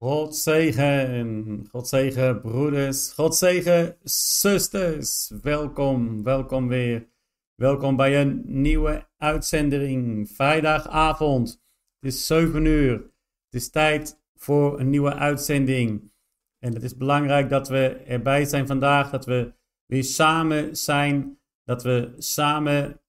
[0.00, 5.32] God zegen, God zegen broeders, God zegen zusters.
[5.42, 7.08] Welkom, welkom weer.
[7.54, 10.28] Welkom bij een nieuwe uitzending.
[10.30, 11.62] Vrijdagavond.
[12.00, 12.92] Het is 7 uur.
[12.92, 16.12] Het is tijd voor een nieuwe uitzending.
[16.58, 19.52] En het is belangrijk dat we erbij zijn vandaag, dat we
[19.86, 23.00] weer samen zijn, dat we samen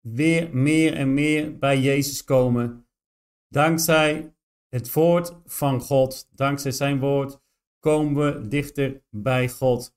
[0.00, 2.86] weer meer en meer bij Jezus komen.
[3.48, 4.36] Dankzij
[4.68, 7.40] het woord van God, dankzij zijn woord,
[7.78, 9.96] komen we dichter bij God.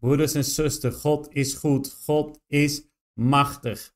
[0.00, 1.92] Broeders en zusters, God is goed.
[1.92, 3.94] God is machtig.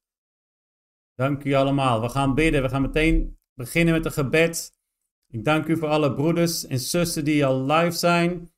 [1.14, 2.00] Dank u allemaal.
[2.00, 2.62] We gaan bidden.
[2.62, 4.78] We gaan meteen beginnen met een gebed.
[5.26, 8.52] Ik dank u voor alle broeders en zussen die al live zijn.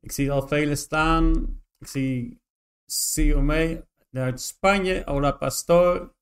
[0.00, 1.32] Ik zie al velen staan.
[1.78, 2.40] Ik zie
[2.86, 5.02] Siome uit Spanje.
[5.04, 6.14] Hola Pastor.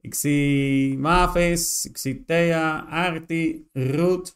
[0.00, 4.34] Ik zie Mavis, ik zie Thea, Arti, Ruth,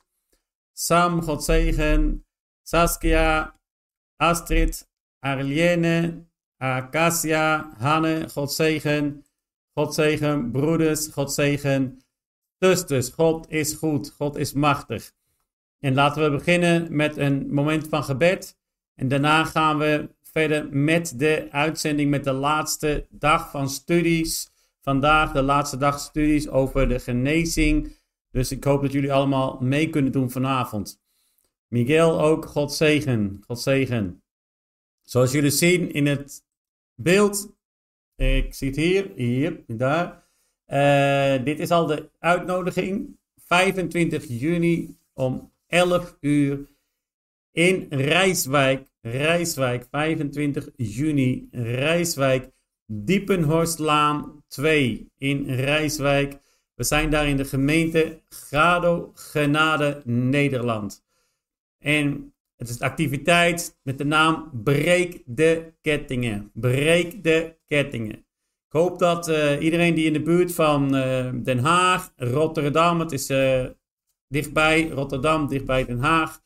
[0.72, 2.26] Sam, God zegen,
[2.62, 3.60] Saskia,
[4.16, 6.24] Astrid, Arliene,
[6.56, 9.24] Acacia, Hanne, God zegen,
[9.74, 12.02] God zegen, broeders, God zegen,
[12.58, 15.12] zusters, God is goed, God is machtig.
[15.78, 18.58] En laten we beginnen met een moment van gebed.
[18.94, 24.49] En daarna gaan we verder met de uitzending, met de laatste dag van studies
[24.80, 27.98] vandaag de laatste dag studies over de genezing.
[28.30, 31.02] Dus ik hoop dat jullie allemaal mee kunnen doen vanavond.
[31.68, 34.22] Miguel ook, God zegen, God zegen.
[35.02, 36.44] Zoals jullie zien in het
[36.94, 37.54] beeld,
[38.16, 40.28] ik zie het hier, hier, daar.
[40.66, 43.18] Uh, dit is al de uitnodiging.
[43.36, 46.68] 25 juni om 11 uur
[47.52, 48.88] in Rijswijk.
[49.00, 52.50] Rijswijk, 25 juni, Rijswijk.
[52.86, 56.38] Diepenhorstlaan 2 in Rijswijk.
[56.74, 61.04] We zijn daar in de gemeente Grado Genade Nederland.
[61.78, 66.50] En het is een activiteit met de naam Breek de Kettingen.
[66.54, 68.16] Breek de Kettingen.
[68.66, 73.12] Ik hoop dat uh, iedereen die in de buurt van uh, Den Haag, Rotterdam, het
[73.12, 73.66] is uh,
[74.28, 76.40] dichtbij Rotterdam, dichtbij Den Haag.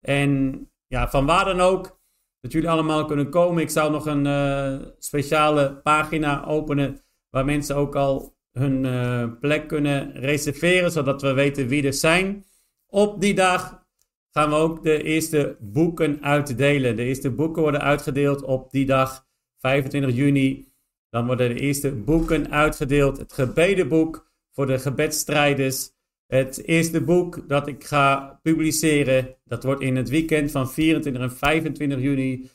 [0.00, 2.00] En ja, van waar dan ook,
[2.40, 3.62] dat jullie allemaal kunnen komen.
[3.62, 7.05] Ik zou nog een speciale pagina openen
[7.36, 12.44] waar mensen ook al hun uh, plek kunnen reserveren, zodat we weten wie er zijn.
[12.86, 13.86] Op die dag
[14.30, 16.96] gaan we ook de eerste boeken uitdelen.
[16.96, 19.26] De eerste boeken worden uitgedeeld op die dag,
[19.58, 20.72] 25 juni.
[21.10, 23.18] Dan worden de eerste boeken uitgedeeld.
[23.18, 25.90] Het gebedenboek voor de gebedstrijders.
[26.26, 31.32] Het eerste boek dat ik ga publiceren, dat wordt in het weekend van 24 en
[31.32, 32.50] 25 juni,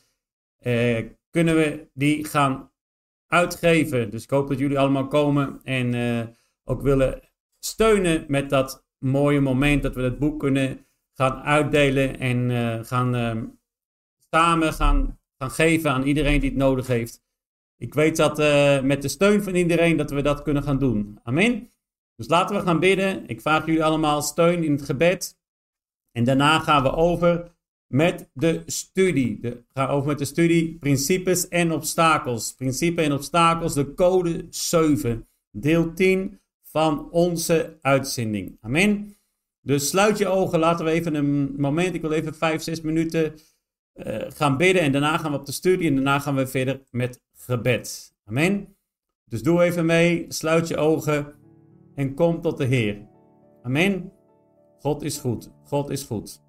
[0.58, 2.71] eh, kunnen we die gaan
[3.32, 4.10] uitgeven.
[4.10, 6.26] Dus ik hoop dat jullie allemaal komen en eh,
[6.64, 7.20] ook willen
[7.58, 13.14] steunen met dat mooie moment dat we het boek kunnen gaan uitdelen en uh, gaan
[13.16, 13.42] uh,
[14.30, 17.22] samen gaan, gaan geven aan iedereen die het nodig heeft.
[17.76, 21.20] Ik weet dat uh, met de steun van iedereen dat we dat kunnen gaan doen.
[21.22, 21.72] Amen.
[22.16, 23.26] Dus laten we gaan bidden.
[23.26, 25.38] Ik vraag jullie allemaal steun in het gebed.
[26.10, 27.56] En daarna gaan we over
[27.92, 29.38] met de studie.
[29.40, 32.54] We gaan over met de studie principes en obstakels.
[32.54, 35.26] Principes en obstakels, de code 7.
[35.50, 38.56] Deel 10 van onze uitzending.
[38.60, 39.16] Amen.
[39.60, 40.58] Dus sluit je ogen.
[40.58, 41.94] Laten we even een moment.
[41.94, 43.34] Ik wil even 5, 6 minuten
[43.94, 44.82] uh, gaan bidden.
[44.82, 45.88] En daarna gaan we op de studie.
[45.88, 48.14] En daarna gaan we verder met gebed.
[48.24, 48.76] Amen.
[49.24, 50.24] Dus doe even mee.
[50.28, 51.34] Sluit je ogen
[51.94, 53.08] en kom tot de Heer.
[53.62, 54.12] Amen.
[54.78, 55.50] God is goed.
[55.64, 56.42] God is goed.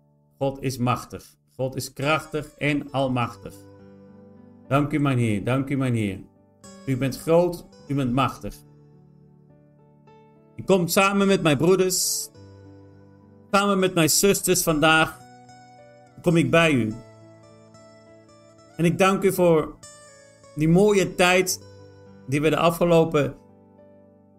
[0.44, 1.24] God is machtig.
[1.56, 3.54] God is krachtig en almachtig.
[4.68, 5.44] Dank u, mijn Heer.
[5.44, 6.20] Dank u, mijn Heer.
[6.86, 7.66] U bent groot.
[7.88, 8.56] U bent machtig.
[10.56, 12.30] Ik kom samen met mijn broeders,
[13.52, 15.20] samen met mijn zusters vandaag,
[16.22, 16.94] kom ik bij u.
[18.78, 19.76] En ik dank u voor
[20.56, 21.60] die mooie tijd
[22.28, 23.36] die we de afgelopen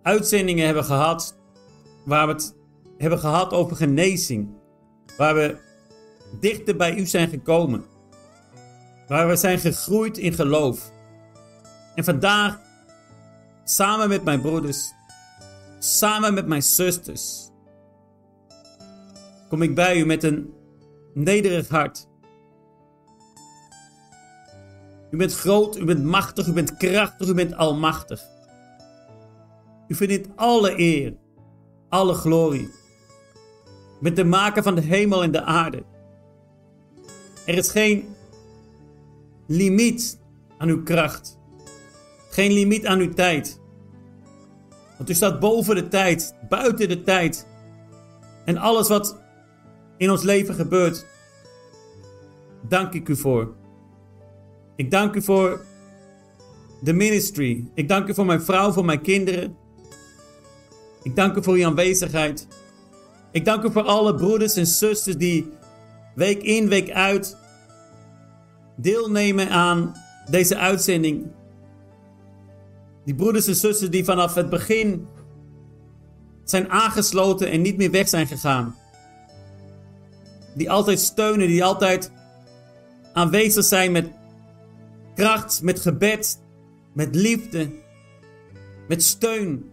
[0.03, 1.39] uitzendingen hebben gehad
[2.05, 2.57] waar we het
[2.99, 4.49] hebben gehad over genezing.
[5.17, 5.73] Waar we
[6.41, 7.85] dichter bij u zijn gekomen.
[9.09, 10.93] Waar we zijn gegroeid in geloof.
[11.95, 12.61] En vandaag,
[13.65, 14.93] samen met mijn broeders,
[15.79, 17.51] samen met mijn zusters,
[19.49, 20.53] kom ik bij u met een
[21.15, 22.09] nederig hart.
[25.11, 28.23] U bent groot, u bent machtig, u bent krachtig, u bent almachtig.
[29.89, 31.17] U verdient alle eer,
[31.89, 32.71] alle glorie.
[34.01, 35.85] Met de maker van de hemel en de aarde.
[37.47, 38.15] Er is geen
[39.47, 40.19] limiet
[40.59, 41.39] aan uw kracht.
[42.31, 43.61] Geen limiet aan uw tijd.
[44.97, 47.47] Want u staat boven de tijd, buiten de tijd.
[48.45, 49.23] En alles wat
[49.97, 51.07] in ons leven gebeurt,
[52.69, 53.55] dank ik u voor.
[54.77, 55.65] Ik dank u voor
[56.81, 57.71] de ministry.
[57.75, 59.57] Ik dank u voor mijn vrouw, voor mijn kinderen.
[61.03, 62.47] Ik dank u voor uw aanwezigheid.
[63.33, 65.53] Ik dank u voor alle broeders en zusters die
[66.15, 67.37] week in, week uit
[68.77, 69.95] deelnemen aan
[70.31, 71.27] deze uitzending.
[73.05, 75.07] Die broeders en zusters die vanaf het begin
[76.45, 78.77] zijn aangesloten en niet meer weg zijn gegaan.
[80.55, 82.13] Die altijd steunen, die altijd
[83.13, 84.11] aanwezig zijn met
[85.15, 86.41] kracht, met gebed,
[86.93, 87.71] met liefde,
[88.89, 89.71] met steun.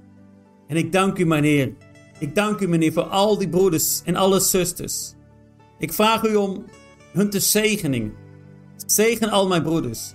[0.68, 1.74] En ik dank u, mijn Heer.
[2.20, 5.14] Ik dank u, meneer, voor al die broeders en alle zusters.
[5.82, 6.66] Ik vraag u om
[7.12, 8.14] hun te zegenen.
[8.86, 10.14] Zegen al mijn broeders.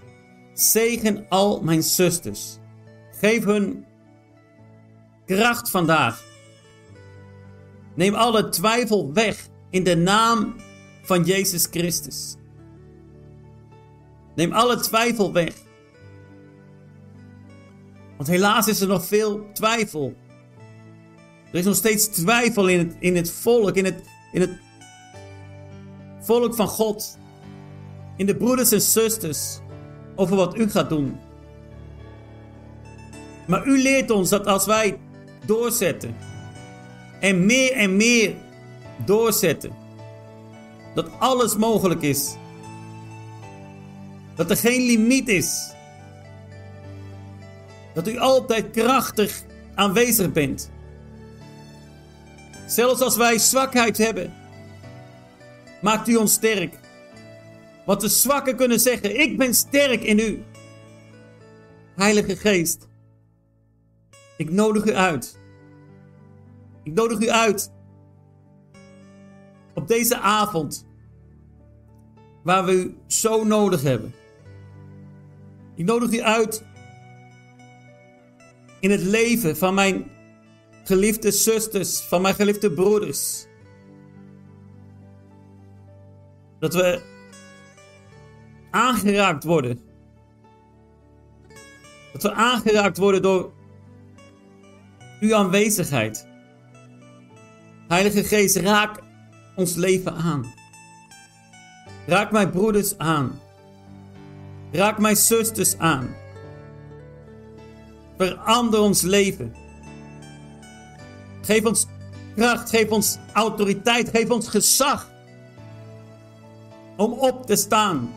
[0.52, 2.58] Zegen al mijn zusters.
[3.10, 3.84] Geef hun
[5.24, 6.24] kracht vandaag.
[7.94, 10.54] Neem alle twijfel weg in de naam
[11.02, 12.36] van Jezus Christus.
[14.34, 15.54] Neem alle twijfel weg.
[18.16, 20.14] Want helaas is er nog veel twijfel.
[21.52, 24.00] Er is nog steeds twijfel in het, in het volk, in het,
[24.32, 24.64] in het
[26.26, 27.18] volk van God.
[28.16, 29.58] In de broeders en zusters
[30.14, 31.18] over wat u gaat doen.
[33.46, 34.98] Maar u leert ons dat als wij
[35.46, 36.16] doorzetten
[37.20, 38.34] en meer en meer
[39.04, 39.70] doorzetten,
[40.94, 42.34] dat alles mogelijk is.
[44.34, 45.74] Dat er geen limiet is.
[47.94, 49.42] Dat u altijd krachtig
[49.74, 50.70] aanwezig bent.
[52.66, 54.32] Zelfs als wij zwakheid hebben,
[55.80, 56.78] maakt u ons sterk.
[57.84, 60.42] Want de zwakken kunnen zeggen: Ik ben sterk in u.
[61.94, 62.88] Heilige Geest,
[64.36, 65.38] ik nodig u uit.
[66.82, 67.72] Ik nodig u uit
[69.74, 70.86] op deze avond,
[72.42, 74.14] waar we u zo nodig hebben.
[75.74, 76.64] Ik nodig u uit
[78.80, 80.10] in het leven van mijn
[80.84, 83.46] geliefde zusters, van mijn geliefde broeders.
[86.58, 87.00] Dat we
[88.70, 89.80] aangeraakt worden.
[92.12, 93.52] Dat we aangeraakt worden door
[95.20, 96.26] uw aanwezigheid.
[97.88, 99.02] Heilige Geest, raak
[99.56, 100.54] ons leven aan.
[102.06, 103.40] Raak mijn broeders aan.
[104.72, 106.14] Raak mijn zusters aan.
[108.16, 109.54] Verander ons leven.
[111.42, 111.86] Geef ons
[112.36, 115.15] kracht, geef ons autoriteit, geef ons gezag.
[116.96, 118.14] Om op te staan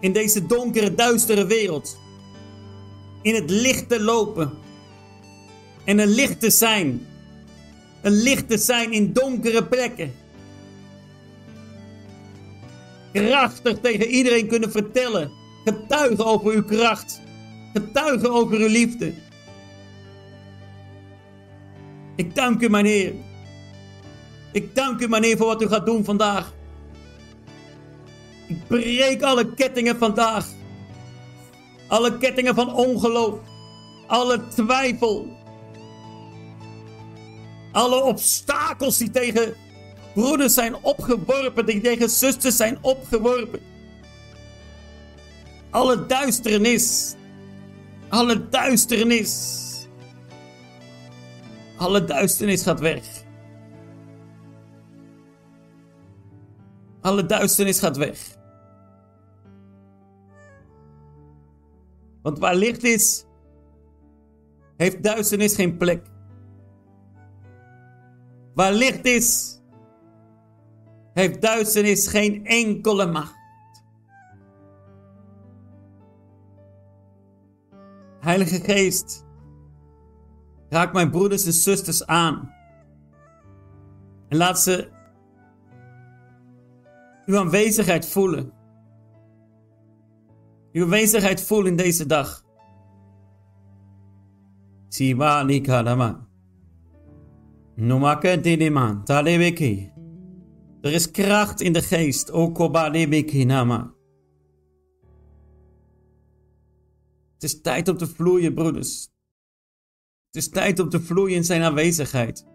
[0.00, 1.98] in deze donkere, duistere wereld.
[3.22, 4.50] In het licht te lopen.
[5.84, 7.06] En een licht te zijn.
[8.00, 10.12] Een licht te zijn in donkere plekken.
[13.12, 15.30] Krachtig tegen iedereen kunnen vertellen.
[15.64, 17.20] Getuigen over uw kracht.
[17.72, 19.12] Getuigen over uw liefde.
[22.16, 23.12] Ik dank u, mijn Heer.
[24.52, 26.52] Ik dank u, mijn Heer, voor wat u gaat doen vandaag.
[28.66, 30.46] Breek alle kettingen vandaag.
[31.86, 33.38] Alle kettingen van ongeloof.
[34.06, 35.36] Alle twijfel.
[37.72, 39.54] Alle obstakels die tegen
[40.14, 41.66] broeders zijn opgeworpen.
[41.66, 43.60] Die tegen zusters zijn opgeworpen.
[45.70, 47.14] Alle duisternis.
[48.08, 49.60] Alle duisternis.
[51.76, 53.04] Alle duisternis gaat weg.
[57.00, 58.40] Alle duisternis gaat weg.
[62.22, 63.26] Want waar licht is,
[64.76, 66.06] heeft duisternis geen plek.
[68.54, 69.60] Waar licht is,
[71.12, 73.40] heeft duisternis geen enkele macht.
[78.20, 79.26] Heilige Geest,
[80.68, 82.54] raak mijn broeders en zusters aan.
[84.28, 84.90] En laat ze
[87.24, 88.61] uw aanwezigheid voelen.
[90.72, 92.44] Uw aanwezigheid voelen in deze dag.
[94.88, 96.28] Siwa Nikadama.
[97.74, 99.92] Numake Dineman, Talebeki.
[100.80, 102.30] Er is kracht in de geest,
[103.44, 103.94] Nama.
[107.34, 109.10] Het is tijd om te vloeien, broeders.
[110.26, 112.46] Het is tijd om te vloeien in zijn aanwezigheid.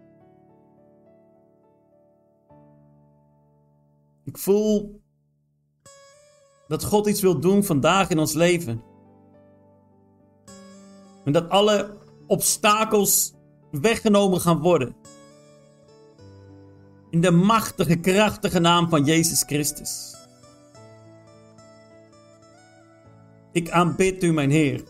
[4.24, 5.02] Ik voel
[6.68, 8.82] dat God iets wil doen vandaag in ons leven.
[11.24, 11.96] En dat alle
[12.26, 13.34] obstakels
[13.70, 14.96] weggenomen gaan worden.
[17.10, 20.16] In de machtige, krachtige naam van Jezus Christus.
[23.52, 24.82] Ik aanbid u, mijn Heer.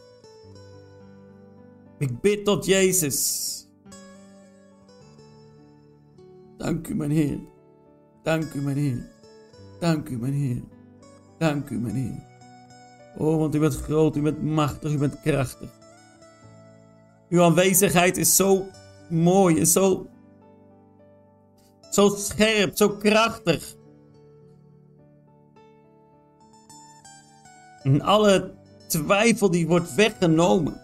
[1.99, 3.47] Ik bid tot Jezus.
[6.56, 7.38] Dank u, mijn Heer.
[8.23, 9.11] Dank u, mijn Heer.
[9.80, 10.77] Dank u, mijn Heer.
[11.38, 12.26] Dank u, mijn Heer.
[13.16, 15.71] Oh, want u bent groot, u bent machtig, u bent krachtig.
[17.28, 18.66] Uw aanwezigheid is zo
[19.09, 20.07] mooi, is zo,
[21.90, 23.76] zo scherp, zo krachtig.
[27.83, 28.54] En alle
[28.87, 30.80] twijfel die wordt weggenomen.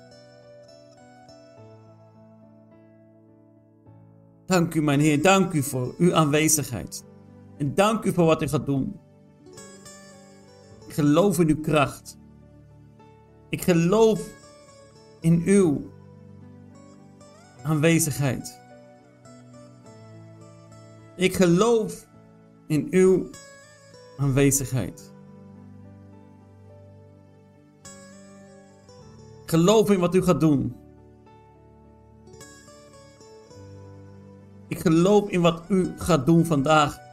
[4.46, 7.04] Dank u, mijn Heer, dank u voor uw aanwezigheid.
[7.58, 9.00] En dank u voor wat u gaat doen.
[10.94, 12.18] Geloof in uw kracht.
[13.48, 14.20] Ik geloof
[15.20, 15.90] in uw
[17.62, 18.60] aanwezigheid.
[21.16, 22.06] Ik geloof
[22.66, 23.30] in uw
[24.16, 25.12] aanwezigheid.
[29.46, 30.76] Geloof in wat u gaat doen.
[34.68, 37.03] Ik geloof in wat u gaat doen vandaag.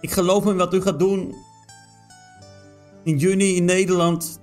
[0.00, 1.34] Ik geloof in wat u gaat doen
[3.02, 4.40] in juni in Nederland.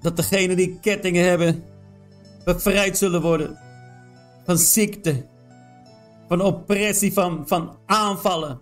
[0.00, 1.64] Dat degenen die kettingen hebben
[2.44, 3.58] bevrijd zullen worden
[4.44, 5.26] van ziekte,
[6.28, 8.60] van oppressie, van, van aanvallen.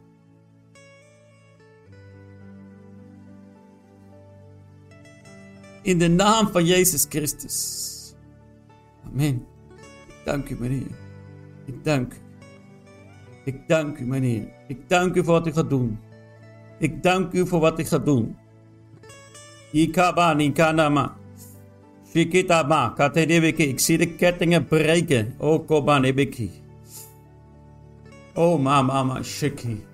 [5.83, 8.15] In de naam van Jezus Christus.
[9.07, 9.47] Amen.
[10.25, 11.02] Dank u, meneer.
[11.73, 12.17] Ik dank u.
[13.45, 14.49] Ik dank u, meneer.
[14.69, 15.99] Ik dank u voor wat u gaat doen.
[16.79, 18.37] Ik dank u voor wat u gaat doen.
[22.95, 23.69] Katedebeki.
[23.69, 25.35] Ik zie de kettingen breken.
[25.39, 26.51] Oh, kobanebeki.
[28.35, 29.85] Oh, mama, mama, shiki.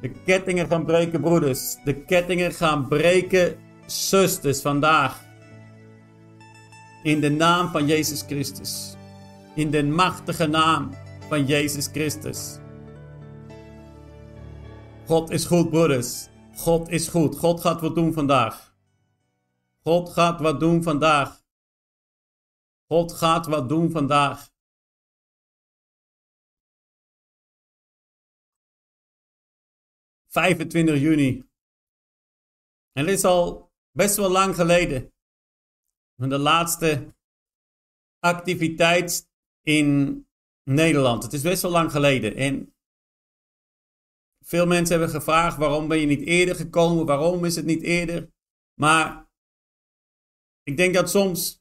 [0.00, 1.76] De kettingen gaan breken, broeders.
[1.84, 5.24] De kettingen gaan breken, zusters, vandaag.
[7.02, 8.96] In de naam van Jezus Christus.
[9.54, 10.90] In de machtige naam
[11.32, 12.58] van Jezus Christus.
[15.06, 16.28] God is goed, broeders.
[16.54, 17.38] God is goed.
[17.38, 18.76] God gaat wat doen vandaag.
[19.82, 21.42] God gaat wat doen vandaag.
[22.86, 24.50] God gaat wat doen vandaag.
[30.28, 31.48] ...25 juni.
[32.92, 35.12] En is al best wel lang geleden.
[36.16, 37.14] Van de laatste
[38.18, 39.28] activiteit
[39.62, 40.26] in
[40.62, 41.22] Nederland.
[41.22, 42.36] Het is best wel lang geleden.
[42.36, 42.74] En
[44.44, 47.06] veel mensen hebben gevraagd: waarom ben je niet eerder gekomen?
[47.06, 48.32] Waarom is het niet eerder?
[48.80, 49.30] Maar
[50.62, 51.60] ik denk dat soms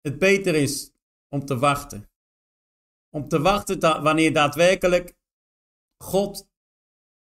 [0.00, 0.92] het beter is
[1.28, 2.10] om te wachten.
[3.10, 5.16] Om te wachten wanneer daadwerkelijk
[6.04, 6.48] God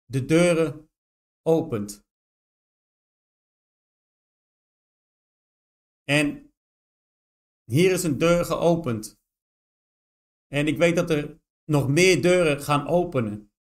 [0.06, 0.90] de deuren
[1.42, 2.06] opent.
[6.04, 6.54] En
[7.64, 9.17] hier is een deur geopend.
[10.48, 13.52] En ik weet dat er nog meer deuren gaan openen.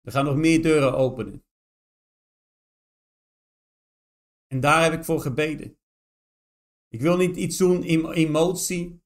[0.00, 1.44] Er gaan nog meer deuren openen.
[4.46, 5.78] En daar heb ik voor gebeden.
[6.88, 9.02] Ik wil niet iets doen in emotie.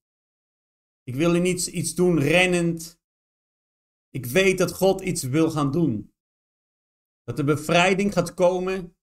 [1.03, 3.01] Ik wil niet iets doen rennend.
[4.11, 6.15] Ik weet dat God iets wil gaan doen.
[7.23, 8.97] Dat de bevrijding gaat komen.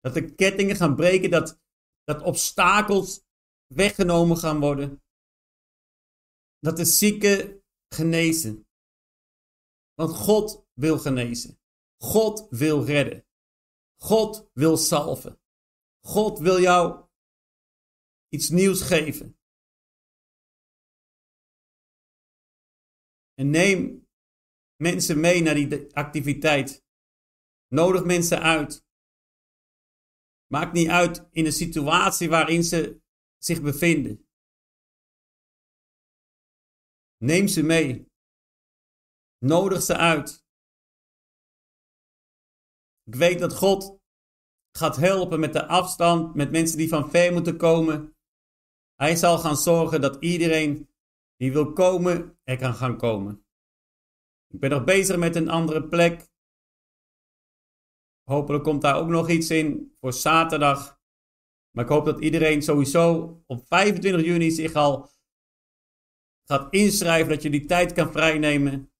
[0.00, 1.30] Dat de kettingen gaan breken.
[1.30, 1.60] Dat,
[2.04, 3.24] dat obstakels
[3.74, 5.05] weggenomen gaan worden.
[6.66, 8.68] Dat de zieken genezen.
[9.94, 11.60] Want God wil genezen.
[11.96, 13.26] God wil redden.
[13.96, 15.40] God wil salven.
[16.00, 17.08] God wil jou
[18.28, 19.38] iets nieuws geven.
[23.34, 24.08] En neem
[24.76, 26.84] mensen mee naar die activiteit.
[27.66, 28.86] Nodig mensen uit.
[30.46, 33.00] Maakt niet uit in de situatie waarin ze
[33.38, 34.25] zich bevinden.
[37.16, 38.08] Neem ze mee.
[39.38, 40.44] Nodig ze uit.
[43.02, 44.00] Ik weet dat God
[44.76, 48.16] gaat helpen met de afstand, met mensen die van ver moeten komen.
[48.94, 50.88] Hij zal gaan zorgen dat iedereen
[51.36, 53.46] die wil komen, er kan gaan komen.
[54.54, 56.28] Ik ben nog bezig met een andere plek.
[58.22, 61.00] Hopelijk komt daar ook nog iets in voor zaterdag.
[61.70, 65.10] Maar ik hoop dat iedereen sowieso op 25 juni zich al
[66.46, 68.90] gaat inschrijven, dat je die tijd kan vrijnemen.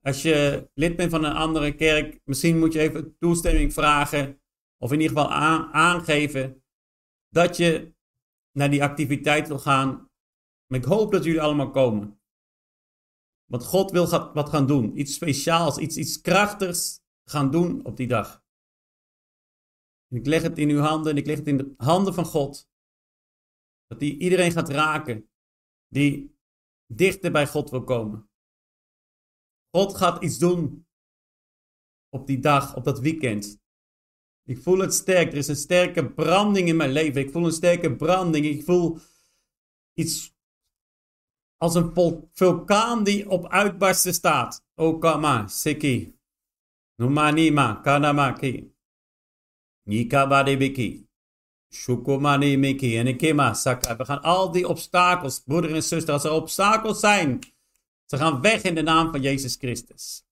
[0.00, 4.40] Als je lid bent van een andere kerk, misschien moet je even toestemming vragen.
[4.78, 5.32] Of in ieder geval
[5.72, 6.64] aangeven
[7.28, 7.94] dat je
[8.52, 10.10] naar die activiteit wil gaan.
[10.66, 12.20] Maar ik hoop dat jullie allemaal komen.
[13.44, 14.98] Want God wil wat gaan doen.
[14.98, 18.46] Iets speciaals, iets, iets krachtigs gaan doen op die dag.
[20.08, 22.70] Ik leg het in uw handen en ik leg het in de handen van God.
[23.86, 25.30] Dat hij iedereen gaat raken
[25.88, 26.37] die
[26.92, 28.30] dichter bij God wil komen.
[29.70, 30.86] God gaat iets doen
[32.08, 33.60] op die dag, op dat weekend.
[34.44, 35.32] Ik voel het sterk.
[35.32, 37.20] Er is een sterke branding in mijn leven.
[37.20, 38.46] Ik voel een sterke branding.
[38.46, 38.98] Ik voel
[39.94, 40.34] iets
[41.56, 41.92] als een
[42.32, 44.64] vulkaan die op uitbarsten staat.
[44.74, 46.18] Okama, Seki,
[46.94, 48.74] Numanima, Kanamaki,
[49.82, 51.07] Nikabadebiki,
[51.70, 52.54] Shukumani
[52.98, 53.96] en Ikema, Saka.
[53.96, 57.40] We gaan al die obstakels, broeder en zuster, als er obstakels zijn,
[58.06, 60.24] ze gaan weg in de naam van Jezus Christus.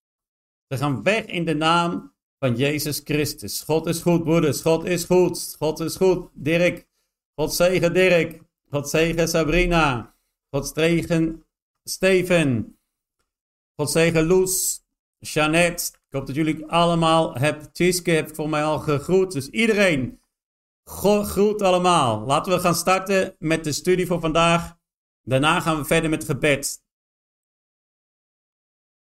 [0.69, 3.62] Ze gaan weg in de naam van Jezus Christus.
[3.62, 4.61] God is goed, broeders.
[4.61, 5.57] God is goed.
[5.59, 6.28] God is goed.
[6.33, 6.87] Dirk.
[7.35, 8.40] God zegen Dirk.
[8.71, 10.14] God zegen Sabrina.
[10.50, 11.45] God zegen
[11.85, 12.78] Steven.
[13.76, 14.85] God zegen Loes.
[15.19, 15.85] Jeannette.
[16.09, 17.73] Ik hoop dat jullie allemaal hebben.
[17.73, 19.33] Tjiske heb ik voor mij al gegroet.
[19.33, 20.21] Dus iedereen.
[20.88, 22.26] God groet allemaal.
[22.26, 24.78] Laten we gaan starten met de studie voor vandaag.
[25.23, 26.85] Daarna gaan we verder met gebed.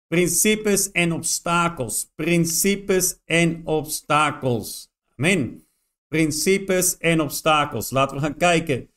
[0.07, 2.11] Principes en obstakels.
[2.15, 4.91] Principes en obstakels.
[5.17, 5.67] Amen.
[6.09, 7.91] Principes en obstakels.
[7.91, 8.91] Laten we gaan kijken.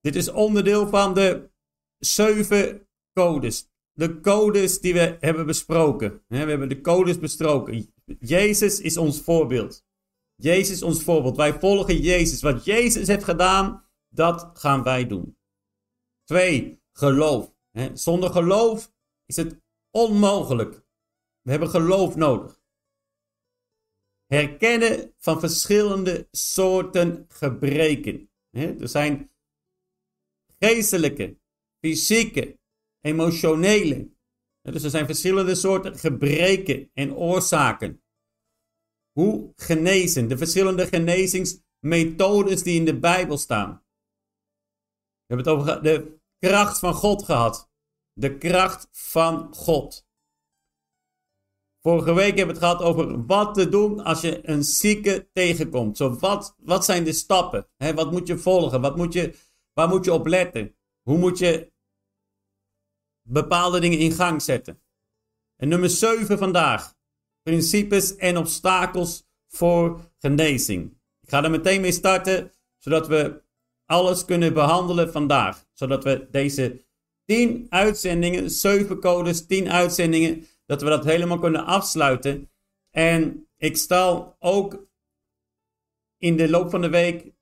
[0.00, 1.50] Dit is onderdeel van de
[1.98, 3.68] zeven codes.
[3.92, 6.22] De codes die we hebben besproken.
[6.28, 7.94] We hebben de codes besproken.
[8.18, 9.83] Jezus is ons voorbeeld.
[10.34, 11.36] Jezus ons voorbeeld.
[11.36, 12.42] Wij volgen Jezus.
[12.42, 15.38] Wat Jezus heeft gedaan, dat gaan wij doen.
[16.24, 17.54] Twee, geloof.
[17.92, 18.92] Zonder geloof
[19.26, 19.62] is het
[19.96, 20.84] Onmogelijk.
[21.42, 22.62] We hebben geloof nodig.
[24.26, 28.30] Herkennen van verschillende soorten gebreken.
[28.50, 29.30] Er zijn
[30.58, 31.38] geestelijke,
[31.80, 32.58] fysieke,
[33.00, 34.12] emotionele.
[34.60, 38.03] Dus er zijn verschillende soorten gebreken en oorzaken.
[39.14, 40.28] Hoe genezen?
[40.28, 43.82] De verschillende genezingsmethodes die in de Bijbel staan.
[45.26, 47.70] We hebben het over de kracht van God gehad.
[48.12, 50.06] De kracht van God.
[51.80, 55.96] Vorige week hebben we het gehad over wat te doen als je een zieke tegenkomt.
[55.96, 57.68] Zo, wat, wat zijn de stappen?
[57.76, 58.80] Wat moet je volgen?
[58.80, 59.38] Wat moet je,
[59.72, 60.76] waar moet je op letten?
[61.02, 61.72] Hoe moet je
[63.28, 64.82] bepaalde dingen in gang zetten?
[65.56, 66.93] En nummer 7 vandaag.
[67.44, 70.98] Principes en obstakels voor genezing.
[71.20, 73.42] Ik ga er meteen mee starten, zodat we
[73.86, 75.64] alles kunnen behandelen vandaag.
[75.72, 76.84] Zodat we deze
[77.24, 82.50] 10 uitzendingen, 7 codes, 10 uitzendingen, dat we dat helemaal kunnen afsluiten.
[82.90, 84.86] En ik zal ook
[86.18, 87.32] in de loop van de week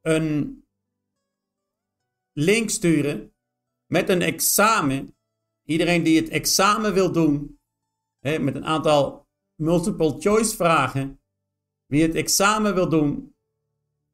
[0.00, 0.62] een
[2.32, 3.32] link sturen
[3.86, 5.16] met een examen.
[5.64, 7.57] Iedereen die het examen wil doen,
[8.20, 11.20] hè, met een aantal multiple choice vragen,
[11.86, 13.34] wie het examen wil doen,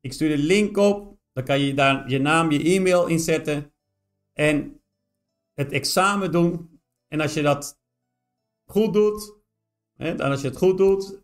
[0.05, 1.19] ik stuur de link op.
[1.33, 3.73] Dan kan je daar je naam, je e-mail inzetten.
[4.33, 4.81] En
[5.55, 6.81] het examen doen.
[7.09, 7.81] En als je dat
[8.65, 9.35] goed doet,
[9.97, 11.23] en als je het goed doet,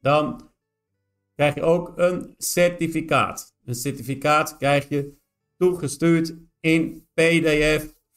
[0.00, 0.50] dan
[1.34, 3.54] krijg je ook een certificaat.
[3.64, 5.16] Een certificaat krijg je
[5.56, 7.08] toegestuurd in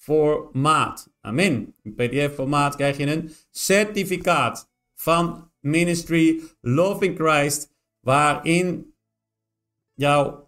[0.06, 1.10] PDF-formaat.
[1.22, 1.76] Amen.
[1.82, 8.94] In PDF-formaat krijg je een certificaat van Ministry Loving Christ, waarin
[9.94, 10.44] jou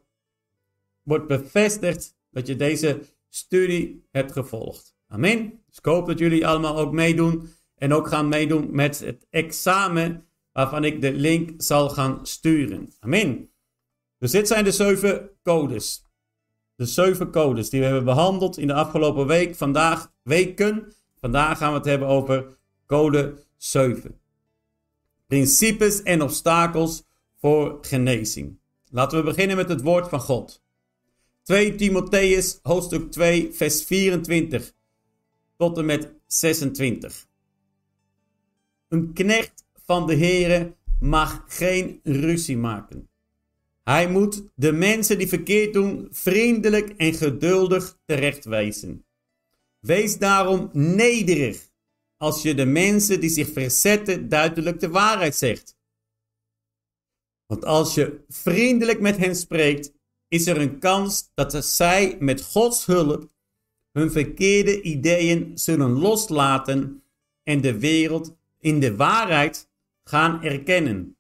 [1.01, 4.95] wordt bevestigd dat je deze studie hebt gevolgd.
[5.07, 5.63] Amen.
[5.67, 10.27] Dus ik hoop dat jullie allemaal ook meedoen en ook gaan meedoen met het examen
[10.51, 12.89] waarvan ik de link zal gaan sturen.
[12.99, 13.51] Amen.
[14.17, 16.06] Dus dit zijn de zeven codes.
[16.77, 20.93] De zeven codes die we hebben behandeld in de afgelopen week, vandaag, weken.
[21.19, 24.19] Vandaag gaan we het hebben over code 7.
[25.27, 27.03] Principes en obstakels
[27.39, 28.59] voor genezing.
[28.89, 30.63] Laten we beginnen met het woord van God.
[31.43, 34.73] 2 Timotheus hoofdstuk 2 vers 24
[35.55, 37.27] tot en met 26.
[38.87, 43.09] Een knecht van de Heere mag geen ruzie maken.
[43.87, 49.05] Hij moet de mensen die verkeerd doen vriendelijk en geduldig terechtwijzen.
[49.79, 51.71] Wees daarom nederig
[52.17, 55.75] als je de mensen die zich verzetten duidelijk de waarheid zegt.
[57.45, 59.93] Want als je vriendelijk met hen spreekt,
[60.27, 63.31] is er een kans dat zij met Gods hulp
[63.91, 67.03] hun verkeerde ideeën zullen loslaten
[67.43, 69.69] en de wereld in de waarheid
[70.03, 71.17] gaan erkennen.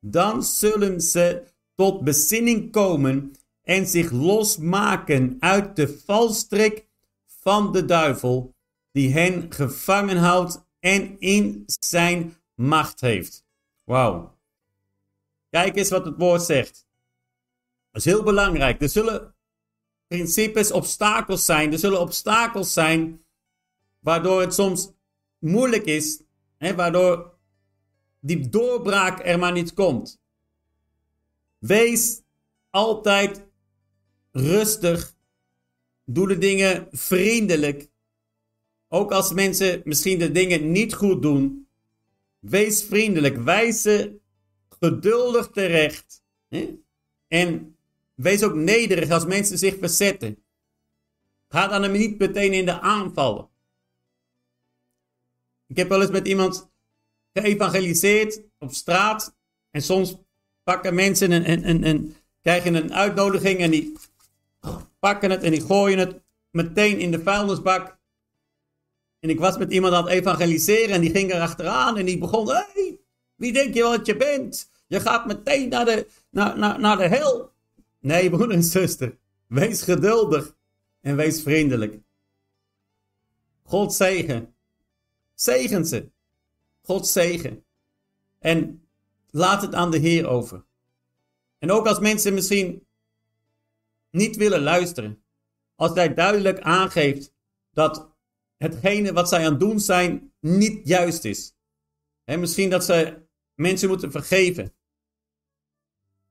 [0.00, 6.86] Dan zullen ze tot bezinning komen en zich losmaken uit de valstrik
[7.26, 8.54] van de duivel,
[8.92, 13.44] die hen gevangen houdt en in zijn macht heeft.
[13.84, 14.38] Wauw.
[15.50, 16.86] Kijk eens wat het woord zegt.
[17.90, 18.82] Dat is heel belangrijk.
[18.82, 19.34] Er zullen
[20.06, 21.72] principes, obstakels zijn.
[21.72, 23.24] Er zullen obstakels zijn
[23.98, 24.92] waardoor het soms
[25.38, 26.22] moeilijk is,
[26.56, 27.38] hè, waardoor
[28.20, 30.20] die doorbraak er maar niet komt.
[31.58, 32.22] Wees
[32.70, 33.46] altijd
[34.30, 35.16] rustig.
[36.04, 37.90] Doe de dingen vriendelijk.
[38.88, 41.68] Ook als mensen misschien de dingen niet goed doen.
[42.38, 43.36] Wees vriendelijk.
[43.36, 44.20] Wijs ze
[44.68, 46.22] geduldig terecht.
[46.48, 46.78] Hè?
[47.28, 47.76] En
[48.14, 50.42] wees ook nederig als mensen zich verzetten.
[51.48, 53.48] Ga dan niet meteen in de aanvallen.
[55.66, 56.70] Ik heb wel eens met iemand
[57.32, 59.36] geëvangeliseerd op straat.
[59.70, 60.16] En soms
[60.68, 63.96] pakken mensen een, een, een, krijgen een uitnodiging en die
[64.98, 67.98] pakken het en die gooien het meteen in de vuilnisbak.
[69.20, 72.18] En ik was met iemand aan het evangeliseren en die ging er achteraan en die
[72.18, 72.98] begon, hey,
[73.34, 74.70] wie denk je wat je bent?
[74.86, 77.52] Je gaat meteen naar de, naar, naar, naar de hel.
[78.00, 80.56] Nee, broer en zuster, wees geduldig
[81.00, 81.98] en wees vriendelijk.
[83.62, 84.54] God zegen.
[85.34, 86.08] Zegen ze.
[86.82, 87.64] God zegen.
[88.38, 88.87] En
[89.30, 90.64] laat het aan de Heer over.
[91.58, 92.86] En ook als mensen misschien
[94.10, 95.22] niet willen luisteren.
[95.74, 97.32] Als hij duidelijk aangeeft
[97.70, 98.16] dat
[98.56, 101.56] hetgene wat zij aan het doen zijn niet juist is.
[102.24, 104.72] En misschien dat ze mensen moeten vergeven.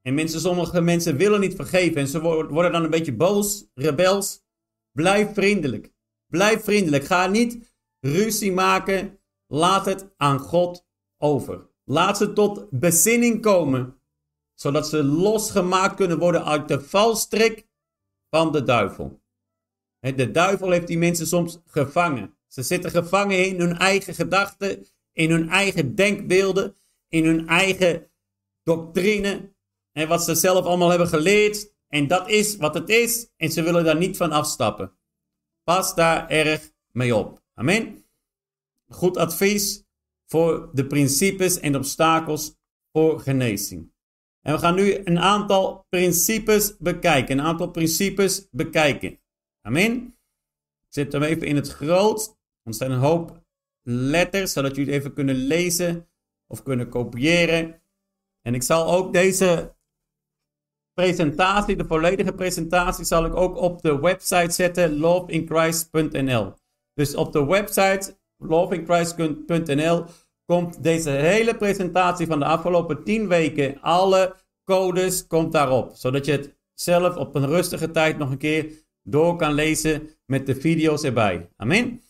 [0.02, 4.46] En sommige mensen willen niet vergeven en ze worden dan een beetje boos, rebels.
[4.92, 5.92] Blijf vriendelijk.
[6.28, 7.04] Blijf vriendelijk.
[7.04, 9.20] Ga niet ruzie maken.
[9.48, 11.67] Laat het aan God over.
[11.90, 14.00] Laat ze tot bezinning komen,
[14.54, 17.68] zodat ze losgemaakt kunnen worden uit de valstrik
[18.30, 19.22] van de duivel.
[20.00, 22.38] De duivel heeft die mensen soms gevangen.
[22.48, 26.76] Ze zitten gevangen in hun eigen gedachten, in hun eigen denkbeelden,
[27.08, 28.10] in hun eigen
[28.64, 29.54] doctrine.
[29.92, 31.74] En wat ze zelf allemaal hebben geleerd.
[31.88, 33.30] En dat is wat het is.
[33.38, 34.98] En ze willen daar niet van afstappen.
[35.64, 37.42] Pas daar erg mee op.
[37.54, 38.06] Amen.
[38.88, 39.87] Goed advies
[40.28, 42.56] voor de principes en obstakels
[42.92, 43.96] voor genezing.
[44.42, 47.38] En we gaan nu een aantal principes bekijken.
[47.38, 49.20] Een aantal principes bekijken.
[49.62, 49.94] Amen.
[50.88, 52.26] Ik zet hem even in het groot.
[52.64, 53.46] Want er zijn een hoop
[53.88, 56.10] letters, zodat jullie even kunnen lezen
[56.48, 57.82] of kunnen kopiëren.
[58.42, 59.76] En ik zal ook deze
[60.94, 66.54] presentatie, de volledige presentatie, zal ik ook op de website zetten, loveinchrist.nl.
[66.94, 70.06] Dus op de website loveinchrist.nl
[70.46, 75.96] komt deze hele presentatie van de afgelopen 10 weken, alle codes, komt daarop.
[75.96, 78.72] Zodat je het zelf op een rustige tijd nog een keer
[79.04, 81.50] door kan lezen met de video's erbij.
[81.56, 82.02] Amen.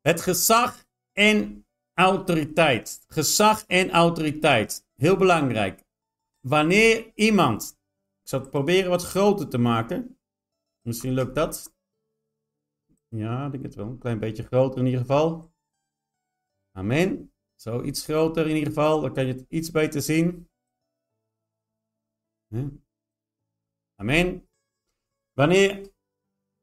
[0.00, 3.04] Het gezag en autoriteit.
[3.08, 4.86] Gezag en autoriteit.
[4.96, 5.84] Heel belangrijk.
[6.40, 7.78] Wanneer iemand,
[8.22, 10.18] ik zal het proberen wat groter te maken.
[10.82, 11.75] Misschien lukt dat.
[13.16, 13.86] Ja, ik denk het wel.
[13.86, 15.52] Een klein beetje groter in ieder geval.
[16.76, 17.32] Amen.
[17.54, 19.00] Zo iets groter in ieder geval.
[19.00, 20.48] Dan kan je het iets beter zien.
[23.94, 24.48] Amen.
[25.32, 25.94] Wanneer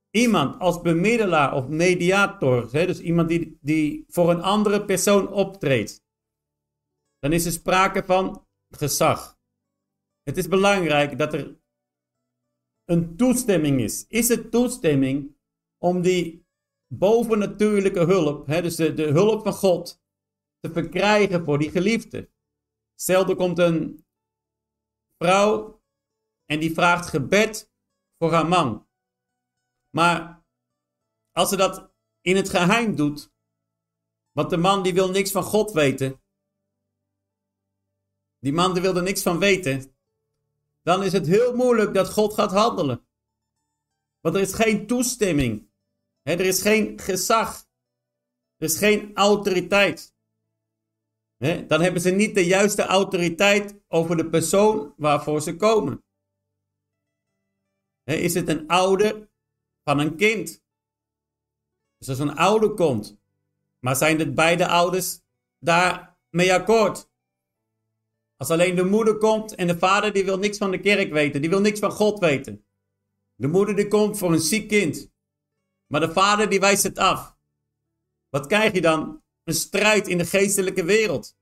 [0.10, 6.04] iemand als bemiddelaar of mediator, hè, dus iemand die, die voor een andere persoon optreedt,
[7.20, 9.39] dan is er sprake van gezag.
[10.22, 11.62] Het is belangrijk dat er
[12.84, 14.08] een toestemming is.
[14.08, 15.36] Is het toestemming
[15.78, 16.43] om die
[16.98, 20.02] bovennatuurlijke hulp, hè, dus de, de hulp van God,
[20.60, 22.32] te verkrijgen voor die geliefde?
[23.06, 24.06] Er komt een
[25.18, 25.82] vrouw
[26.46, 27.72] en die vraagt gebed
[28.18, 28.88] voor haar man.
[29.90, 30.46] Maar
[31.32, 33.32] als ze dat in het geheim doet,
[34.32, 36.22] want de man die wil niks van God weten,
[38.40, 39.96] die man die wil er niks van weten,
[40.82, 43.08] dan is het heel moeilijk dat God gaat handelen.
[44.20, 45.72] Want er is geen toestemming.
[46.24, 47.66] Er is geen gezag.
[48.58, 50.14] Er is geen autoriteit.
[51.68, 56.04] dan hebben ze niet de juiste autoriteit over de persoon waarvoor ze komen.
[58.04, 59.30] is het een ouder
[59.84, 60.64] van een kind?
[61.98, 63.18] Dus als een ouder komt,
[63.80, 65.20] maar zijn de beide ouders
[65.60, 67.10] daarmee akkoord?
[68.38, 71.42] Als alleen de moeder komt en de vader die wil niks van de kerk weten,
[71.42, 72.66] die wil niks van God weten.
[73.36, 75.12] De moeder die komt voor een ziek kind,
[75.94, 77.36] maar de vader die wijst het af.
[78.30, 79.22] Wat krijg je dan?
[79.44, 81.38] Een strijd in de geestelijke wereld.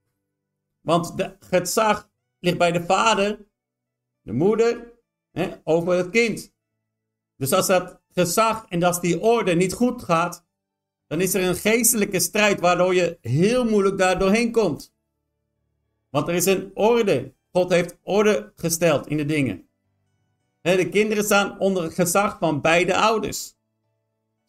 [0.82, 2.10] Want de, het zag
[2.40, 3.46] ligt bij de vader,
[4.22, 4.94] de moeder
[5.32, 6.54] hè, over het kind.
[7.36, 10.46] Dus als dat gezag en als die orde niet goed gaat,
[11.08, 14.94] dan is er een geestelijke strijd waardoor je heel moeilijk daar doorheen komt.
[16.10, 17.34] Want er is een orde.
[17.52, 19.70] God heeft orde gesteld in de dingen.
[20.62, 23.60] De kinderen staan onder het gezag van beide ouders.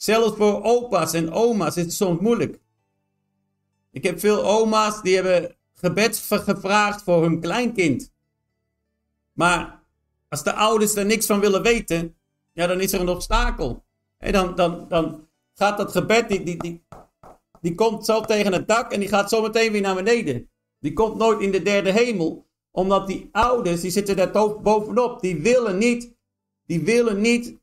[0.02, 2.58] Zelfs voor opa's en oma's is het soms moeilijk.
[3.90, 8.12] Ik heb veel oma's die hebben gebed gevraagd voor hun kleinkind.
[9.32, 9.82] Maar
[10.28, 12.16] als de ouders er niks van willen weten,
[12.52, 13.84] ja, dan is er een obstakel.
[14.18, 16.84] En dan, dan, dan gaat dat gebed, die, die, die,
[17.60, 20.50] die komt zo tegen het dak en die gaat zo meteen weer naar beneden.
[20.78, 25.40] Die komt nooit in de derde hemel, omdat die ouders, die zitten daar bovenop, die
[25.40, 26.14] willen niet,
[26.66, 27.60] die willen niet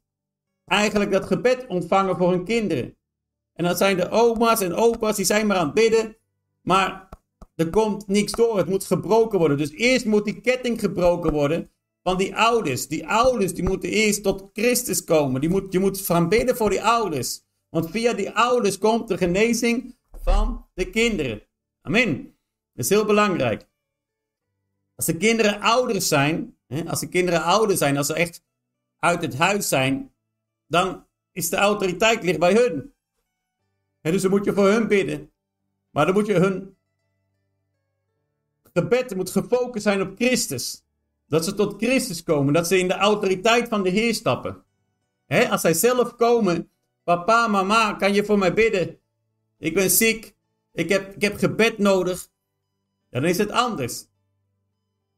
[0.70, 2.98] eigenlijk dat gebed ontvangen voor hun kinderen.
[3.54, 6.18] En dan zijn de oma's en opa's, die zijn maar aan het bidden,
[6.62, 7.10] maar
[7.56, 9.58] er komt niks door, het moet gebroken worden.
[9.58, 11.72] Dus eerst moet die ketting gebroken worden
[12.04, 12.88] van die ouders.
[12.88, 15.42] Die ouders, die moeten eerst tot Christus komen.
[15.42, 17.42] Die moet, je moet gaan bidden voor die ouders.
[17.70, 21.42] Want via die ouders komt de genezing van de kinderen.
[21.82, 22.24] Amen.
[22.74, 23.68] Dat is heel belangrijk.
[24.96, 28.44] Als de kinderen ouders zijn, als de kinderen ouder zijn, als ze echt
[29.00, 30.14] uit het huis zijn,
[30.70, 32.94] dan is de autoriteit ligt bij hun.
[34.02, 35.32] dus dan moet je voor hun bidden.
[35.90, 36.78] Maar dan moet je hun
[38.74, 40.84] gebed moet gefocust zijn op Christus.
[41.28, 42.54] Dat ze tot Christus komen.
[42.54, 44.64] Dat ze in de autoriteit van de Heer stappen.
[45.28, 46.70] als zij zelf komen.
[47.04, 49.00] Papa, mama, kan je voor mij bidden?
[49.58, 50.36] Ik ben ziek.
[50.74, 52.30] Ik heb, ik heb gebed nodig.
[53.10, 54.08] Dan is het anders.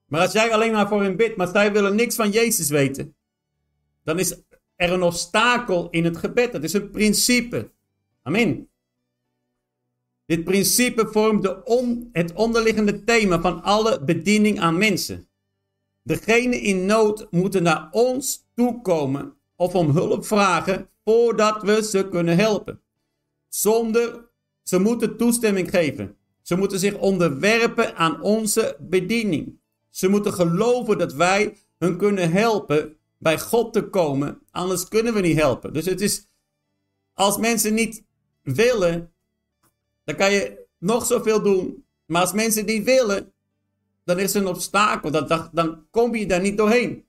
[0.05, 3.15] Maar als jij alleen maar voor hen bidt, maar zij willen niks van Jezus weten.
[4.03, 4.41] Dan is
[4.81, 6.51] er een obstakel in het gebed.
[6.51, 7.71] Dat is een principe.
[8.23, 8.69] Amen.
[10.25, 15.27] Dit principe vormt de on, het onderliggende thema van alle bediening aan mensen.
[16.03, 22.37] Degenen in nood moeten naar ons toekomen of om hulp vragen voordat we ze kunnen
[22.37, 22.81] helpen.
[23.49, 24.29] Zonder,
[24.63, 26.15] ze moeten toestemming geven.
[26.41, 29.59] Ze moeten zich onderwerpen aan onze bediening.
[29.89, 35.21] Ze moeten geloven dat wij hun kunnen helpen bij God te komen, anders kunnen we
[35.21, 35.73] niet helpen.
[35.73, 36.27] Dus het is,
[37.13, 38.03] als mensen niet
[38.41, 39.13] willen,
[40.03, 41.85] dan kan je nog zoveel doen.
[42.05, 43.33] Maar als mensen niet willen,
[44.03, 45.11] dan is er een obstakel.
[45.11, 47.07] Dan, dan kom je daar niet doorheen.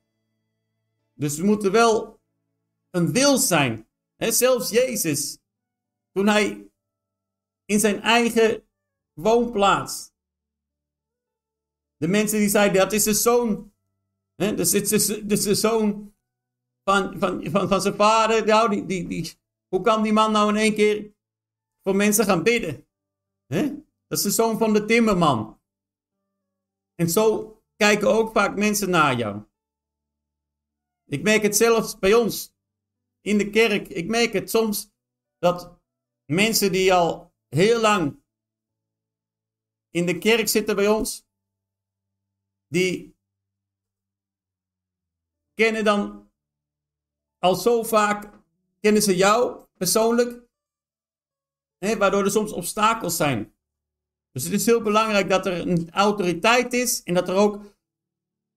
[1.15, 2.21] Dus we moeten wel
[2.91, 3.87] een wil zijn.
[4.17, 5.39] He, zelfs Jezus,
[6.13, 6.67] toen hij
[7.65, 8.63] in zijn eigen
[9.13, 10.11] woonplaats.
[11.97, 13.72] De mensen die zeiden, dat is de zoon.
[14.51, 16.15] Dus het is, het is zoon
[16.85, 18.47] van, van, van, van zijn vader.
[18.47, 19.33] Nou, die, die, die,
[19.69, 21.15] hoe kan die man nou in één keer
[21.83, 22.87] voor mensen gaan bidden?
[24.07, 25.61] Dat is de zoon van de timmerman.
[26.95, 29.43] En zo kijken ook vaak mensen naar jou.
[31.05, 32.55] Ik merk het zelfs bij ons
[33.21, 33.89] in de kerk.
[33.89, 34.91] Ik merk het soms
[35.39, 35.81] dat
[36.25, 38.23] mensen die al heel lang
[39.91, 41.27] in de kerk zitten bij ons,
[42.67, 43.12] die
[45.55, 46.31] kennen dan
[47.39, 48.31] al zo vaak,
[48.81, 50.41] kennen ze jou persoonlijk,
[51.79, 53.55] hè, waardoor er soms obstakels zijn.
[54.33, 57.61] Dus het is heel belangrijk dat er een autoriteit is en dat er ook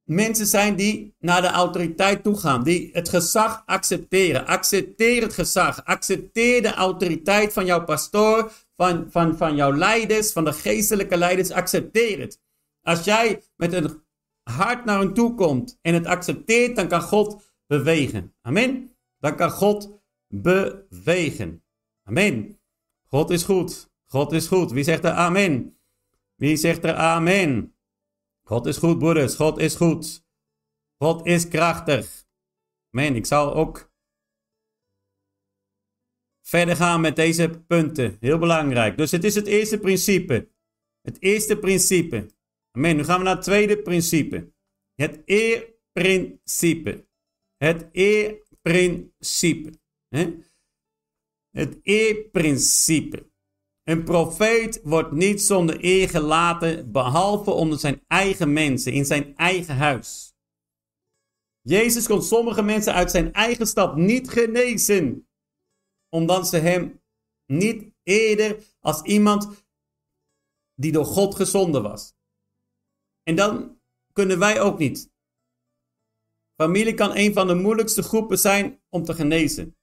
[0.04, 4.46] mensen zijn die naar de autoriteit toe gaan, die het gezag accepteren.
[4.46, 10.46] Accepteer het gezag, accepteer de autoriteit van jouw pastoor, van, van, van jouw leiders, van
[10.46, 12.40] de geestelijke leiders, accepteer het.
[12.82, 14.04] Als jij met een
[14.50, 18.36] hart naar hen toe komt en het accepteert, dan kan God bewegen.
[18.42, 18.96] Amen.
[19.20, 21.64] Dan kan God bewegen.
[22.04, 22.60] Amen.
[23.08, 23.90] God is goed.
[24.06, 24.72] God is goed.
[24.72, 25.80] Wie zegt er amen?
[26.36, 27.76] Wie zegt er amen?
[28.44, 29.36] God is goed, broeders.
[29.36, 30.26] God is goed.
[30.98, 32.28] God is krachtig.
[32.92, 33.16] Amen.
[33.16, 33.94] Ik zal ook
[36.42, 38.18] verder gaan met deze punten.
[38.20, 38.98] Heel belangrijk.
[38.98, 40.50] Dus het is het eerste principe.
[41.02, 42.30] Het eerste principe.
[42.76, 42.96] Amen.
[42.96, 44.54] Nu gaan we naar het tweede principe.
[44.94, 47.08] Het eerprincipe.
[47.58, 49.80] Het eerprincipe.
[51.50, 53.34] Het eerprincipe.
[53.84, 59.76] Een profeet wordt niet zonder eer gelaten, behalve onder zijn eigen mensen, in zijn eigen
[59.76, 60.34] huis.
[61.62, 65.30] Jezus kon sommige mensen uit zijn eigen stad niet genezen,
[66.10, 67.02] omdat ze hem
[67.46, 69.66] niet eerder als iemand
[70.74, 72.15] die door God gezonden was.
[73.26, 73.82] En dan
[74.14, 75.14] kunnen wij ook niet.
[76.56, 79.78] Familie kan een van de moeilijkste groepen zijn om te genezen.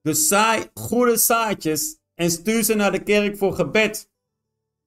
[0.00, 4.10] Dus saai goede zaadjes en stuur ze naar de kerk voor gebed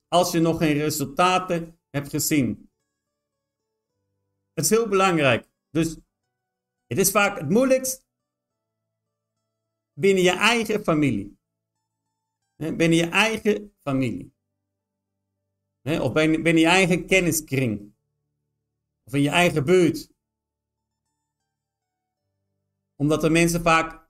[0.08, 2.72] als je nog geen resultaten hebt gezien.
[4.54, 5.50] Het is heel belangrijk.
[5.70, 5.98] Dus
[6.88, 8.06] Het is vaak het moeilijkst
[9.94, 11.40] binnen je eigen familie.
[12.56, 14.34] Binnen je eigen familie.
[15.84, 17.94] Of binnen je eigen kenniskring.
[19.04, 20.10] Of in je eigen buurt.
[22.96, 24.08] Omdat de mensen vaak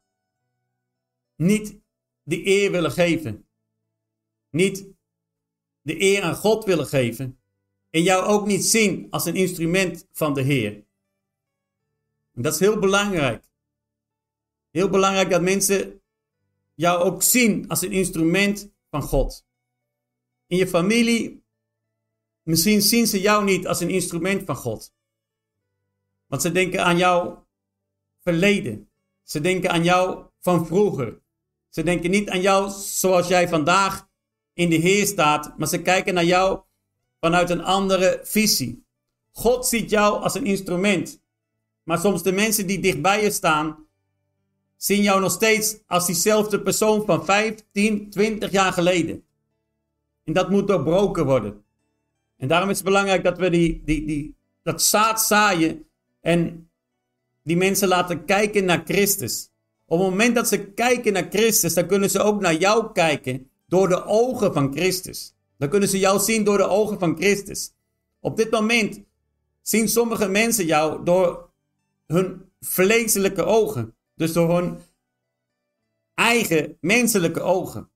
[1.35, 1.79] niet
[2.23, 3.45] de eer willen geven.
[4.49, 4.87] Niet
[5.81, 7.39] de eer aan God willen geven.
[7.89, 10.83] En jou ook niet zien als een instrument van de Heer.
[12.33, 13.45] Dat is heel belangrijk.
[14.69, 16.01] Heel belangrijk dat mensen
[16.73, 19.45] jou ook zien als een instrument van God.
[20.47, 21.40] In je familie,
[22.43, 24.93] misschien zien ze jou niet als een instrument van God.
[26.27, 27.45] Want ze denken aan jouw
[28.19, 28.89] verleden.
[29.23, 31.21] Ze denken aan jou van vroeger.
[31.69, 34.09] Ze denken niet aan jou zoals jij vandaag
[34.53, 36.61] in de Heer staat, maar ze kijken naar jou
[37.19, 38.85] vanuit een andere visie.
[39.31, 41.21] God ziet jou als een instrument.
[41.83, 43.85] Maar soms de mensen die dichtbij je staan,
[44.77, 49.25] zien jou nog steeds als diezelfde persoon van 15, 20 jaar geleden.
[50.23, 51.65] En dat moet doorbroken worden.
[52.41, 55.85] En daarom is het belangrijk dat we die, die, die, dat zaad zaaien
[56.21, 56.69] en
[57.43, 59.49] die mensen laten kijken naar Christus.
[59.85, 63.49] Op het moment dat ze kijken naar Christus, dan kunnen ze ook naar jou kijken
[63.67, 65.35] door de ogen van Christus.
[65.57, 67.73] Dan kunnen ze jou zien door de ogen van Christus.
[68.19, 69.01] Op dit moment
[69.61, 71.49] zien sommige mensen jou door
[72.07, 73.95] hun vleeselijke ogen.
[74.15, 74.77] Dus door hun
[76.13, 77.89] eigen menselijke ogen.